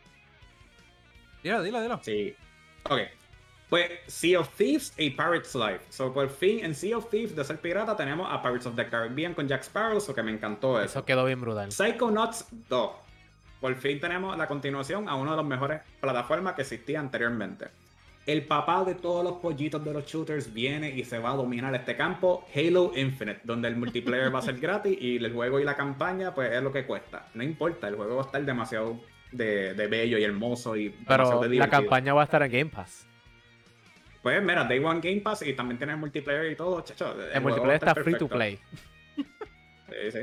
[1.42, 2.00] Dilo, dilo, dilo.
[2.02, 2.34] Sí.
[2.88, 3.00] Ok.
[3.68, 5.80] Pues Sea of Thieves y Pirates Life.
[5.90, 8.88] So, por fin, en Sea of Thieves de ser pirata tenemos a Pirates of the
[8.88, 10.98] Caribbean con Jack Sparrow, so que me encantó eso.
[10.98, 11.70] Eso quedó bien brutal.
[11.72, 12.90] Psychonauts 2.
[13.60, 17.68] Por fin tenemos la continuación a una de las mejores plataformas que existía anteriormente.
[18.26, 21.72] El papá de todos los pollitos de los shooters viene y se va a dominar
[21.76, 25.64] este campo, Halo Infinite, donde el multiplayer va a ser gratis y el juego y
[25.64, 27.28] la campaña pues es lo que cuesta.
[27.34, 29.00] No importa, el juego va a estar demasiado
[29.30, 32.70] de, de bello y hermoso y Pero de la campaña va a estar en Game
[32.70, 33.06] Pass.
[34.22, 37.14] Pues mira, Day One Game Pass y también tiene multiplayer y todo, chacho.
[37.30, 38.58] El, a multiplayer está free to play.
[39.14, 40.18] Sí, sí.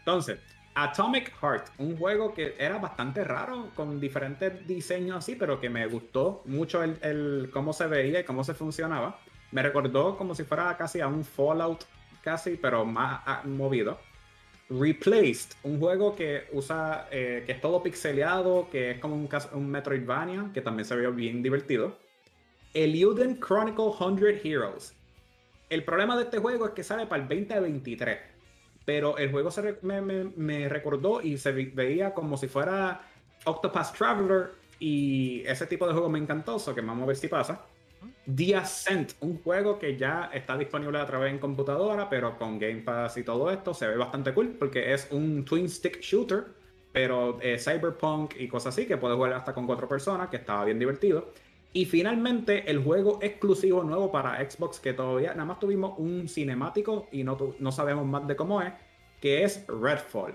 [0.00, 0.38] Entonces,
[0.76, 5.86] Atomic Heart, un juego que era bastante raro, con diferentes diseños así, pero que me
[5.86, 9.18] gustó mucho el, el cómo se veía y cómo se funcionaba.
[9.52, 11.84] Me recordó como si fuera casi a un Fallout,
[12.22, 13.98] casi, pero más ah, movido.
[14.68, 19.70] Replaced, un juego que usa, eh, que es todo pixeleado, que es como un, un
[19.70, 21.96] Metroidvania, que también se ve bien divertido.
[22.74, 24.94] Eluden Chronicle 100 Heroes.
[25.70, 28.35] El problema de este juego es que sale para el 2023
[28.86, 33.02] pero el juego se me, recordó y se veía como si fuera
[33.44, 37.28] Octopath Traveler y ese tipo de juego me encantó, so que vamos a ver si
[37.28, 37.66] pasa.
[38.32, 42.82] The Ascent, un juego que ya está disponible a través en computadora, pero con Game
[42.82, 46.44] Pass y todo esto se ve bastante cool porque es un twin stick shooter,
[46.92, 50.64] pero eh, cyberpunk y cosas así que puedes jugar hasta con cuatro personas, que estaba
[50.64, 51.32] bien divertido.
[51.76, 57.06] Y finalmente el juego exclusivo nuevo para Xbox que todavía nada más tuvimos un cinemático
[57.12, 58.72] y no, no sabemos más de cómo es,
[59.20, 60.34] que es Redfall.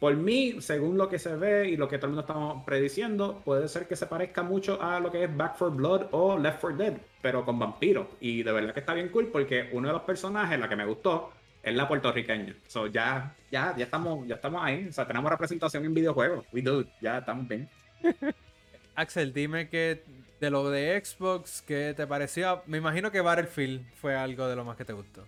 [0.00, 3.42] Por mí, según lo que se ve y lo que todo el mundo estamos prediciendo,
[3.44, 6.58] puede ser que se parezca mucho a lo que es Back 4 Blood o Left
[6.62, 8.06] 4 Dead, pero con vampiros.
[8.18, 10.86] Y de verdad que está bien cool porque uno de los personajes, la que me
[10.86, 11.32] gustó,
[11.62, 12.54] es la puertorriqueña.
[12.66, 14.86] So ya, ya, ya estamos, ya estamos ahí.
[14.88, 16.46] O sea, tenemos representación en videojuegos.
[16.50, 17.68] We do, ya estamos bien.
[18.94, 20.02] Axel, dime que
[20.40, 22.62] de lo de Xbox, ¿qué te pareció?
[22.66, 25.26] Me imagino que Battlefield fue algo de lo más que te gustó.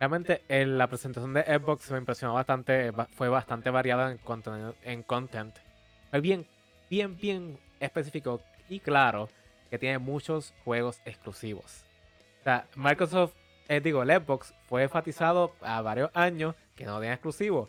[0.00, 4.74] Realmente en la presentación de Xbox me impresionó bastante, ba- fue bastante variada en, contenido-
[4.82, 5.54] en content.
[6.10, 6.46] Fue bien,
[6.88, 9.28] bien, bien específico y claro
[9.70, 11.84] que tiene muchos juegos exclusivos.
[12.40, 13.34] O sea, Microsoft,
[13.68, 17.68] eh, digo, el Xbox fue enfatizado a varios años que no tenía exclusivo.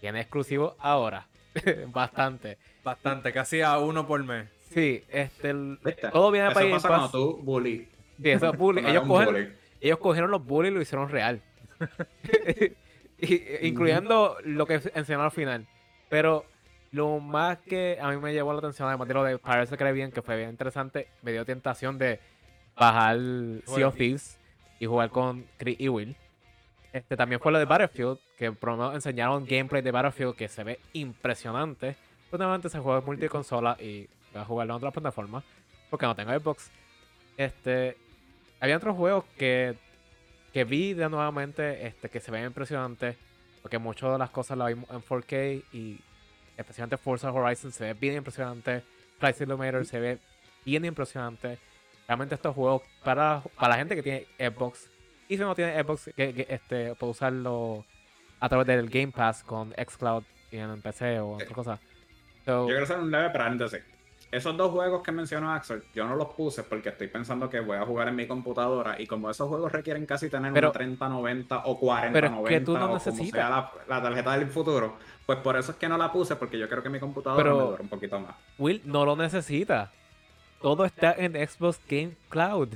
[0.00, 1.28] Tiene exclusivo ahora.
[1.88, 2.58] bastante.
[2.82, 4.48] Bastante, casi a uno por mes.
[4.72, 5.52] Sí, este,
[6.12, 7.12] todo viene Eso para Game pasa cuando Pass.
[7.12, 7.88] tú bully.
[8.22, 9.48] Sí, eso es Ellos cogen, bully.
[9.80, 11.42] ellos cogieron los bullies y lo hicieron real.
[13.18, 15.66] Y- incluyendo lo que enseñaron al final.
[16.08, 16.44] Pero
[16.90, 19.76] lo más que a mí me llevó la atención, además de lo de Pirates the
[19.76, 22.18] Caribbean, que fue bien interesante, me dio tentación de
[22.76, 23.16] bajar
[23.66, 24.38] Sea of Thieves
[24.80, 26.16] y jugar con Chris y Will.
[26.92, 30.48] Este, también fue lo de Battlefield, que por lo menos enseñaron gameplay de Battlefield que
[30.48, 31.96] se ve impresionante.
[32.32, 35.44] Últimamente ese juego es multiconsola y voy a jugarlo en otras plataformas,
[35.90, 36.70] porque no tengo Xbox.
[37.36, 37.96] Este,
[38.60, 39.76] había otros juegos que,
[40.52, 43.16] que vi de nuevamente este, que se ven impresionantes,
[43.62, 46.00] porque muchas de las cosas las vimos en 4K y
[46.56, 48.82] especialmente Forza Horizon, se ve bien impresionante.
[49.18, 50.18] Flight Simulator se ve
[50.64, 51.58] bien impresionante.
[52.06, 54.90] Realmente estos juegos, para, para la gente que tiene Xbox,
[55.28, 57.84] y si no tiene Xbox, que, este, puede usarlo
[58.40, 61.80] a través del Game Pass con Xcloud y en el PC o otra cosa.
[62.46, 63.80] Yo quiero hacer un leve paréntesis.
[64.32, 67.76] Esos dos juegos que mencionó Axel, yo no los puse porque estoy pensando que voy
[67.76, 71.78] a jugar en mi computadora y como esos juegos requieren casi tener una 3090 o
[71.78, 73.18] 4090 pero que tú no o necesitas.
[73.18, 76.58] como sea la, tarjeta del futuro, pues por eso es que no la puse porque
[76.58, 78.34] yo creo que mi computadora pero, me dura un poquito más.
[78.58, 79.92] Will no lo necesita.
[80.62, 82.70] Todo está en Xbox Game Cloud.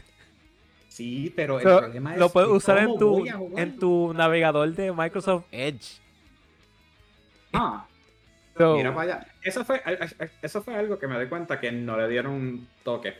[0.88, 3.24] Sí, pero el problema es lo puedes usar en tu,
[3.56, 6.02] en tu navegador de Microsoft Edge.
[7.54, 7.86] Ah.
[8.58, 9.26] Mira para allá.
[9.42, 9.82] Eso fue,
[10.42, 13.14] eso fue algo que me di cuenta que no le dieron un toque.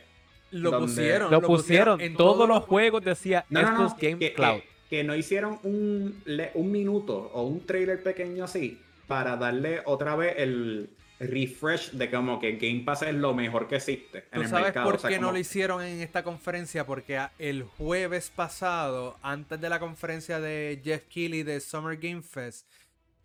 [0.51, 1.31] Lo pusieron.
[1.31, 1.99] Lo, pusieron.
[2.01, 4.61] En todos los juegos decía Xbox Game Cloud.
[4.89, 6.23] Que, no hicieron un,
[6.53, 12.39] un minuto o un trailer pequeño así para darle otra vez el, refresh de como
[12.39, 15.37] que Game Pass es lo mejor que existe en ¿Tú sabes por qué no lo
[15.37, 16.85] hicieron en esta conferencia?
[16.85, 22.67] Porque el jueves pasado, antes de la conferencia de Jeff Keighley de Summer Game Fest,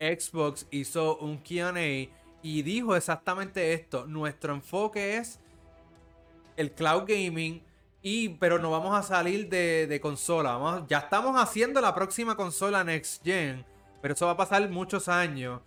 [0.03, 2.11] Xbox hizo un QA
[2.43, 4.07] y dijo exactamente esto.
[4.07, 5.39] Nuestro enfoque es
[6.57, 7.63] el cloud gaming.
[8.05, 10.57] Y, pero no vamos a salir de, consola.
[10.57, 13.65] Vamos, ya estamos haciendo la próxima consola Next Gen.
[14.01, 15.61] Pero eso va a pasar muchos años.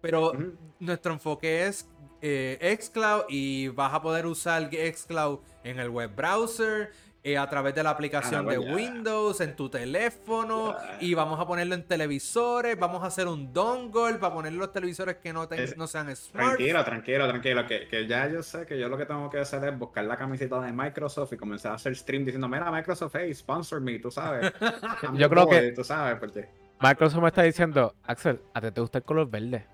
[0.00, 0.32] Pero
[0.80, 1.88] nuestro enfoque es
[2.20, 6.90] eh, Xcloud y vas a poder usar Xcloud en el web browser,
[7.26, 11.44] eh, a través de la aplicación ah, de Windows, en tu teléfono, y vamos a
[11.44, 15.86] ponerlo en televisores, vamos a hacer un dongle para poner los televisores que no, no
[15.88, 16.56] sean smart.
[16.56, 19.64] Tranquilo, tranquilo, tranquilo, que, que, ya yo sé que yo lo que tengo que hacer
[19.64, 23.34] es buscar la camiseta de Microsoft y comenzar a hacer stream diciendo, mira Microsoft, hey,
[23.34, 24.52] sponsor me, tú sabes.
[25.14, 25.72] yo creo que...
[25.72, 26.48] Tú sabes, porque...
[26.80, 29.66] Microsoft me está diciendo, Axel, ¿a ti te gusta el color verde?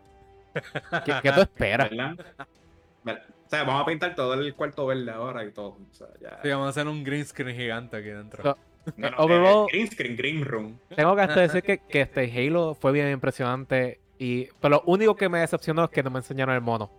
[1.05, 1.91] ¿Qué, tú esperas?
[1.93, 5.79] O sea, vamos a pintar todo el cuarto verde ahora y todo.
[5.91, 6.41] O sea, ya...
[6.43, 8.57] Sí, vamos a hacer un green screen gigante aquí dentro.
[9.19, 10.79] overall, green screen, green room.
[10.97, 14.01] Tengo que decir que, que, este Halo fue bien impresionante.
[14.19, 16.91] Y, pero lo único que me decepcionó es que no me enseñaron el mono.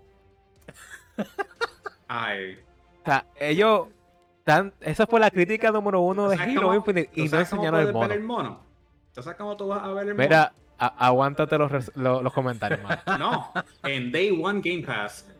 [2.07, 2.59] Ay.
[3.01, 3.87] O sea, ellos.
[4.43, 8.07] Tan, esa fue la crítica número uno de Halo Infinite y no enseñaron el mono.
[8.09, 8.59] Ver el mono.
[9.13, 12.81] ¿Tú cómo tú vas a ver el Mira, aguántate los, los, comentarios,
[13.19, 15.32] No, en Day One Game Pass.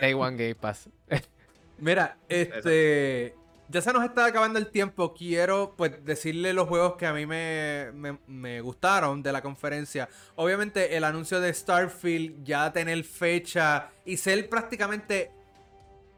[0.00, 0.88] Day One Game Pass.
[1.78, 3.34] Mira, este.
[3.68, 5.14] Ya se nos está acabando el tiempo.
[5.14, 7.90] Quiero pues decirle los juegos que a mí me,
[8.26, 10.10] me, gustaron de la conferencia.
[10.34, 15.30] Obviamente el anuncio de Starfield, ya tener fecha y ser prácticamente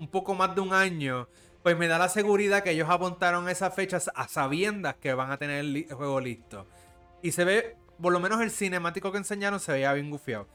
[0.01, 1.29] un poco más de un año,
[1.63, 5.39] pues me da la seguridad que ellos apuntaron esas fechas a sabiendas que van a
[5.39, 6.67] tener el juego listo.
[7.23, 10.49] Y se ve por lo menos el cinemático que enseñaron se veía bien gufiado.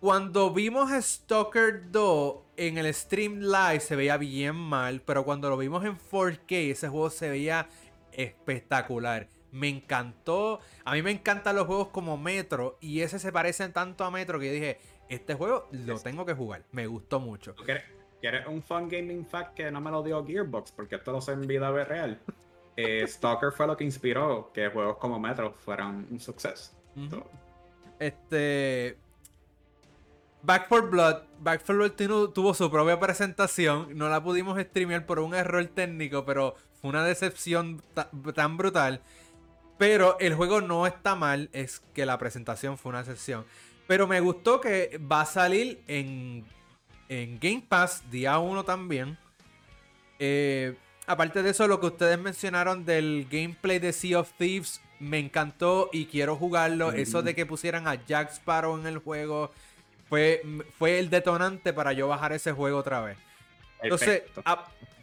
[0.00, 5.58] Cuando vimos Stalker 2 en el stream live se veía bien mal, pero cuando lo
[5.58, 7.68] vimos en 4K ese juego se veía
[8.12, 9.28] espectacular.
[9.52, 10.60] Me encantó.
[10.86, 14.40] A mí me encantan los juegos como Metro y ese se parece tanto a Metro
[14.40, 14.80] que yo dije,
[15.10, 16.64] este juego lo tengo que jugar.
[16.72, 17.54] Me gustó mucho.
[18.22, 20.72] ¿Quieres un fun gaming fact que no me lo dio Gearbox?
[20.72, 22.18] Porque esto lo sé en vida real.
[22.74, 26.72] Eh, Stalker fue lo que inspiró que juegos como Metro fueran un suceso.
[27.98, 28.96] Este.
[30.42, 31.22] Back for Blood.
[31.40, 31.92] Back for Blood
[32.32, 33.88] tuvo su propia presentación.
[33.96, 37.82] No la pudimos streamear por un error técnico, pero fue una decepción
[38.34, 39.02] tan brutal.
[39.76, 43.44] Pero el juego no está mal, es que la presentación fue una excepción.
[43.86, 46.44] Pero me gustó que va a salir en,
[47.08, 49.18] en Game Pass día 1 también.
[50.18, 50.76] Eh,
[51.06, 55.88] aparte de eso, lo que ustedes mencionaron del gameplay de Sea of Thieves me encantó
[55.92, 56.92] y quiero jugarlo.
[56.92, 59.50] Eso de que pusieran a Jack Sparrow en el juego
[60.10, 60.42] fue,
[60.76, 63.16] fue el detonante para yo bajar ese juego otra vez.
[63.80, 64.24] Entonces,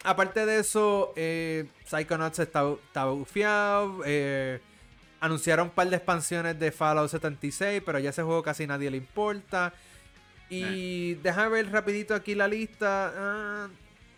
[0.03, 4.01] aparte de eso, eh, Psychonauts está, está bufiado.
[4.05, 4.59] Eh,
[5.21, 8.97] anunciaron un par de expansiones de Fallout 76, pero ya ese juego casi nadie le
[8.97, 9.73] importa.
[10.49, 11.19] Y eh.
[11.23, 13.13] déjame ver rapidito aquí la lista.
[13.15, 13.67] Ah,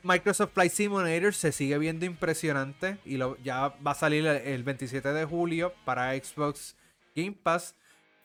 [0.02, 5.14] Microsoft Flight Simulator se sigue viendo impresionante y lo, ya va a salir el 27
[5.14, 6.76] de julio para Xbox
[7.16, 7.76] Game Pass.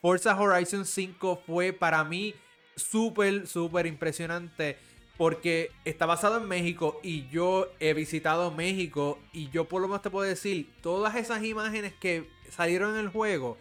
[0.01, 2.35] Forza Horizon 5 fue para mí
[2.77, 4.79] súper, súper impresionante
[5.17, 10.03] porque está basado en México y yo he visitado México y yo por lo menos
[10.03, 13.57] te puedo decir, todas esas imágenes que salieron en el juego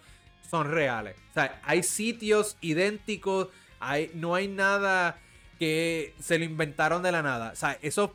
[0.49, 1.15] son reales.
[1.31, 3.49] O sea, hay sitios idénticos,
[3.79, 5.19] hay, no hay nada
[5.59, 7.51] que se lo inventaron de la nada.
[7.53, 8.11] O sea, esos,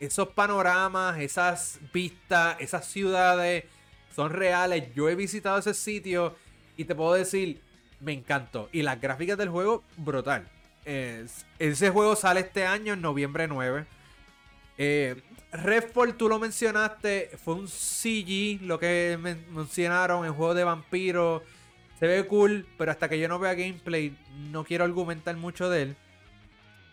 [0.00, 3.64] esos panoramas, esas vistas, esas ciudades
[4.14, 4.94] son reales.
[4.94, 6.36] Yo he visitado ese sitio
[6.76, 7.60] y te puedo decir,
[8.04, 8.68] me encantó.
[8.72, 10.46] Y las gráficas del juego, brutal.
[10.86, 13.86] es- ese juego sale este año, en noviembre 9.
[14.76, 15.16] Eh,
[15.52, 21.42] Redfall, tú lo mencionaste, fue un CG, lo que men- mencionaron, el juego de vampiros.
[21.98, 24.14] Se ve cool, pero hasta que yo no vea gameplay,
[24.50, 25.96] no quiero argumentar mucho de él.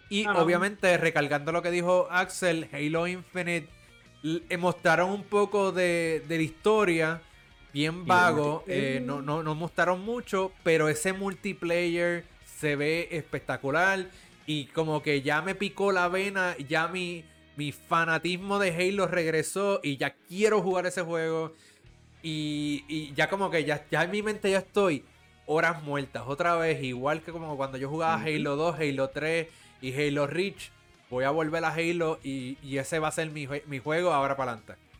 [0.09, 3.67] Y Ah, obviamente, recargando lo que dijo Axel, Halo Infinite,
[4.59, 7.21] mostraron un poco de, de la historia,
[7.73, 14.07] bien vago, eh, no, no, no mostraron mucho, pero ese multiplayer se ve espectacular
[14.45, 17.23] y como que ya me picó la vena, ya mi,
[17.55, 21.53] mi fanatismo de Halo regresó y ya quiero jugar ese juego
[22.21, 25.03] y, y ya como que ya, ya en mi mente ya estoy
[25.45, 28.21] horas muertas otra vez, igual que como cuando yo jugaba.
[28.21, 29.47] Halo 2, Halo 3
[29.81, 30.71] y Halo Reach,
[31.09, 34.37] voy a volver a Halo y, y ese va a ser mi, mi juego ahora
[34.37, 34.90] para adelante.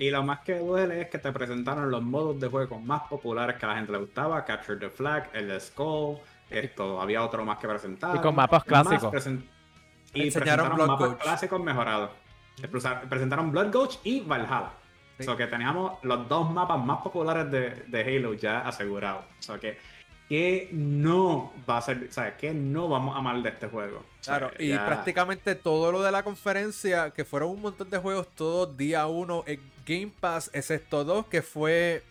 [0.00, 3.56] Y lo más que duele es que te presentaron los modos de juego más populares
[3.56, 6.16] que a la gente le gustaba: Capture the Flag, el de Skull.
[6.48, 8.16] Esto, había otro más que presentar.
[8.16, 9.12] Y con mapas clásicos.
[10.14, 12.10] Y Enseñaron presentaron Blood mapas clásicos mejorados.
[13.10, 14.70] Presentaron Blood Gulch y Valhalla.
[15.18, 15.24] Sí.
[15.24, 19.26] So que teníamos los dos mapas más populares de, de Halo ya asegurados.
[19.40, 19.78] So que,
[20.30, 22.34] que no va a ser, ¿sabes?
[22.34, 23.98] Que no vamos a amar de este juego.
[23.98, 27.90] O sea, Claro, y ya- prácticamente todo lo de la conferencia, que fueron un montón
[27.90, 32.04] de juegos, todos día uno en Game Pass, excepto dos, que fue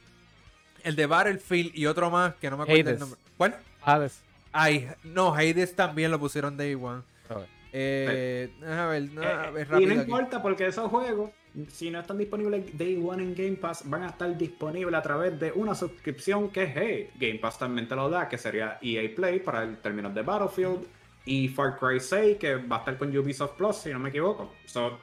[0.84, 3.00] el de Battlefield y otro más, que no me acuerdo el Hades.
[3.00, 3.20] nombre.
[3.38, 3.56] ¿Cuál?
[3.84, 4.20] Hades.
[4.52, 7.04] Ay, no, Hades también lo pusieron Day One.
[7.30, 7.44] Ok.
[7.72, 10.02] Eh, a ver, no, a ver, y no rápido aquí.
[10.02, 11.30] importa porque esos juegos,
[11.68, 15.40] si no están disponibles Day One en Game Pass, van a estar disponibles a través
[15.40, 19.40] de una suscripción que, hey, Game Pass también te lo da, que sería EA Play
[19.40, 20.88] para el término de Battlefield
[21.26, 24.54] y Far Cry 6, que va a estar con Ubisoft Plus, si no me equivoco.
[24.66, 25.00] So,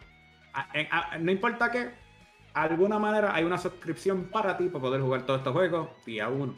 [1.21, 1.93] no importa que, de
[2.55, 6.57] alguna manera hay una suscripción para ti para poder jugar todos estos juegos día uno.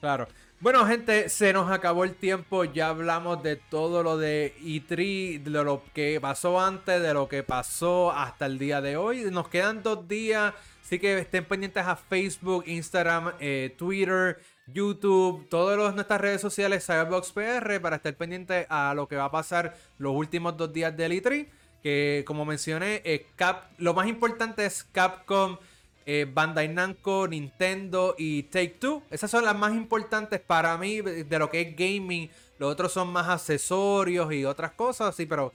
[0.00, 0.28] Claro.
[0.62, 2.62] Bueno, gente, se nos acabó el tiempo.
[2.62, 7.42] Ya hablamos de todo lo de E3, de lo que pasó antes, de lo que
[7.42, 9.24] pasó hasta el día de hoy.
[9.32, 15.96] Nos quedan dos días, así que estén pendientes a Facebook, Instagram, eh, Twitter, YouTube, todas
[15.96, 20.14] nuestras redes sociales, Cyberbox PR, para estar pendientes a lo que va a pasar los
[20.14, 21.48] últimos dos días del E3.
[21.82, 23.02] Que como mencioné,
[23.34, 25.58] Cap, lo más importante es Capcom
[26.06, 29.02] eh, Bandai Namco, Nintendo y Take Two.
[29.10, 32.30] Esas son las más importantes para mí de lo que es gaming.
[32.58, 35.52] Los otros son más accesorios y otras cosas, sí, pero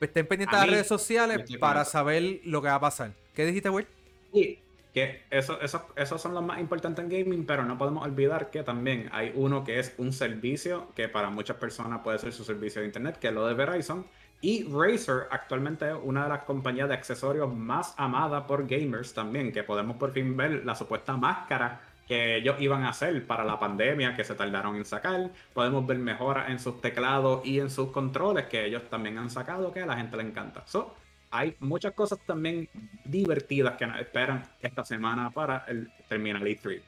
[0.00, 3.12] estén pendientes de las redes sociales para saber lo que va a pasar.
[3.34, 3.86] ¿Qué dijiste, Will?
[4.32, 4.58] Y
[4.94, 8.62] que eso, eso- esos son los más importantes en gaming, pero no podemos olvidar que
[8.62, 12.80] también hay uno que es un servicio que para muchas personas puede ser su servicio
[12.80, 14.06] de internet, que es lo de Verizon.
[14.42, 19.52] Y Razer actualmente es una de las compañías de accesorios más amadas por gamers también,
[19.52, 21.80] que podemos por fin ver la supuesta máscara
[22.10, 25.30] que ellos iban a hacer para la pandemia que se tardaron en sacar.
[25.52, 29.72] Podemos ver mejoras en sus teclados y en sus controles que ellos también han sacado
[29.72, 30.64] que a la gente le encanta.
[30.66, 30.96] So,
[31.30, 32.68] hay muchas cosas también
[33.04, 36.80] divertidas que nos esperan esta semana para el Terminal E3.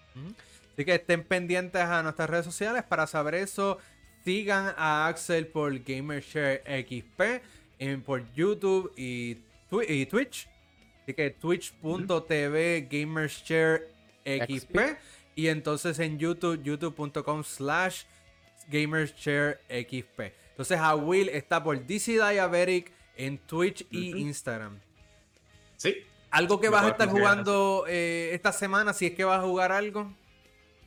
[0.72, 3.78] Así que estén pendientes a nuestras redes sociales para saber eso.
[4.24, 7.42] Sigan a Axel por GamerShare XP,
[7.78, 9.36] en, por YouTube y,
[9.70, 10.48] Twi- y Twitch.
[11.02, 13.88] Así que twitch.tv GamerShare
[14.24, 14.78] XP.
[15.34, 18.04] Y entonces en YouTube, youtube.com slash
[18.68, 20.20] GamerShare XP.
[20.50, 24.16] Entonces a Will está por DC Diabetic en Twitch y.
[24.20, 24.78] Instagram.
[25.76, 25.96] Sí,
[26.30, 28.92] ¿Algo que vas a estar jugando eh, esta semana?
[28.94, 30.14] Si es que vas a jugar algo.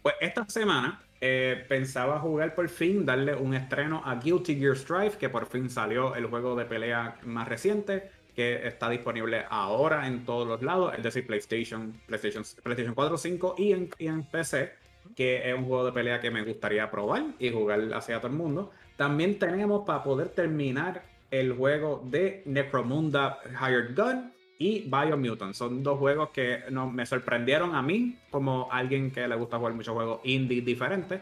[0.01, 5.17] Pues esta semana eh, pensaba jugar por fin, darle un estreno a Guilty Gear Strive,
[5.17, 10.25] que por fin salió el juego de pelea más reciente, que está disponible ahora en
[10.25, 14.73] todos los lados, es decir, PlayStation, PlayStation, PlayStation 4, 5 y en, y en PC,
[15.15, 18.37] que es un juego de pelea que me gustaría probar y jugar hacia todo el
[18.37, 18.71] mundo.
[18.97, 25.53] También tenemos para poder terminar el juego de Necromunda Hired Gun y Biomutant.
[25.53, 29.73] Son dos juegos que no, me sorprendieron a mí como alguien que le gusta jugar
[29.73, 31.21] muchos juegos indie diferentes.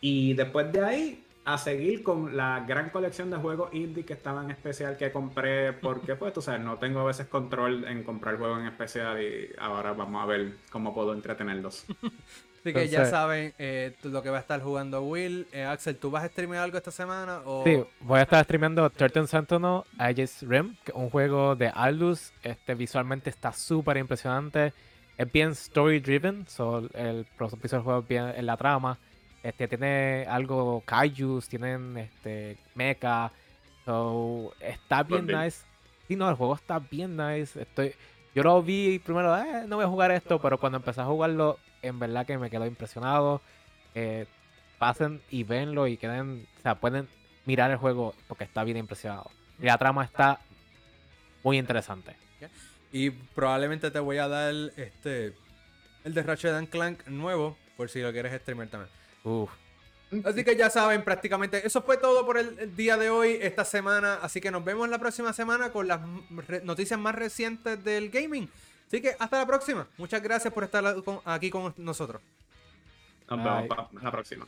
[0.00, 4.46] Y después de ahí, a seguir con la gran colección de juegos indie que estaban
[4.46, 8.38] en especial que compré, porque pues tú sabes, no tengo a veces control en comprar
[8.38, 11.84] juegos en especial y ahora vamos a ver cómo puedo entretenerlos.
[12.62, 15.48] Así que ya saben eh, tú- lo que va a estar jugando Will.
[15.52, 17.40] Eh, Axel, ¿tú vas a streamear algo esta semana?
[17.44, 17.64] O...
[17.64, 22.32] Sí, voy a estar streameando Turtle Sentinel Aegis Rim, que es un juego de Aldus.
[22.42, 24.72] Este visualmente está súper impresionante.
[25.18, 28.96] Es bien story driven, so el propósito del juego es bien en la trama.
[29.42, 33.32] Este tiene algo kaijus, tienen este mecha.
[33.84, 35.40] So está bien bien.
[35.40, 35.64] nice.
[36.06, 37.60] Sí, no, el juego está bien nice.
[37.60, 37.92] Estoy
[38.34, 41.58] yo lo vi primero, eh, no voy a jugar esto, pero cuando empecé a jugarlo,
[41.82, 43.42] en verdad que me quedó impresionado.
[43.94, 44.26] Eh,
[44.78, 47.08] pasen y venlo y queden, o sea, pueden,
[47.44, 49.30] mirar el juego porque está bien impresionado.
[49.58, 50.40] Y la trama está
[51.42, 52.16] muy interesante.
[52.92, 55.34] Y probablemente te voy a dar este
[56.04, 58.90] el de Ratchet and Clank nuevo, por si lo quieres streamer también.
[59.24, 59.50] Uf.
[60.24, 63.64] Así que ya saben, prácticamente eso fue todo por el, el día de hoy, esta
[63.64, 64.18] semana.
[64.20, 66.00] Así que nos vemos la próxima semana con las
[66.64, 68.50] noticias más recientes del gaming.
[68.92, 69.88] Así que hasta la próxima.
[69.96, 70.84] Muchas gracias por estar
[71.24, 72.20] aquí con nosotros.
[73.26, 74.46] Nos vemos para la próxima.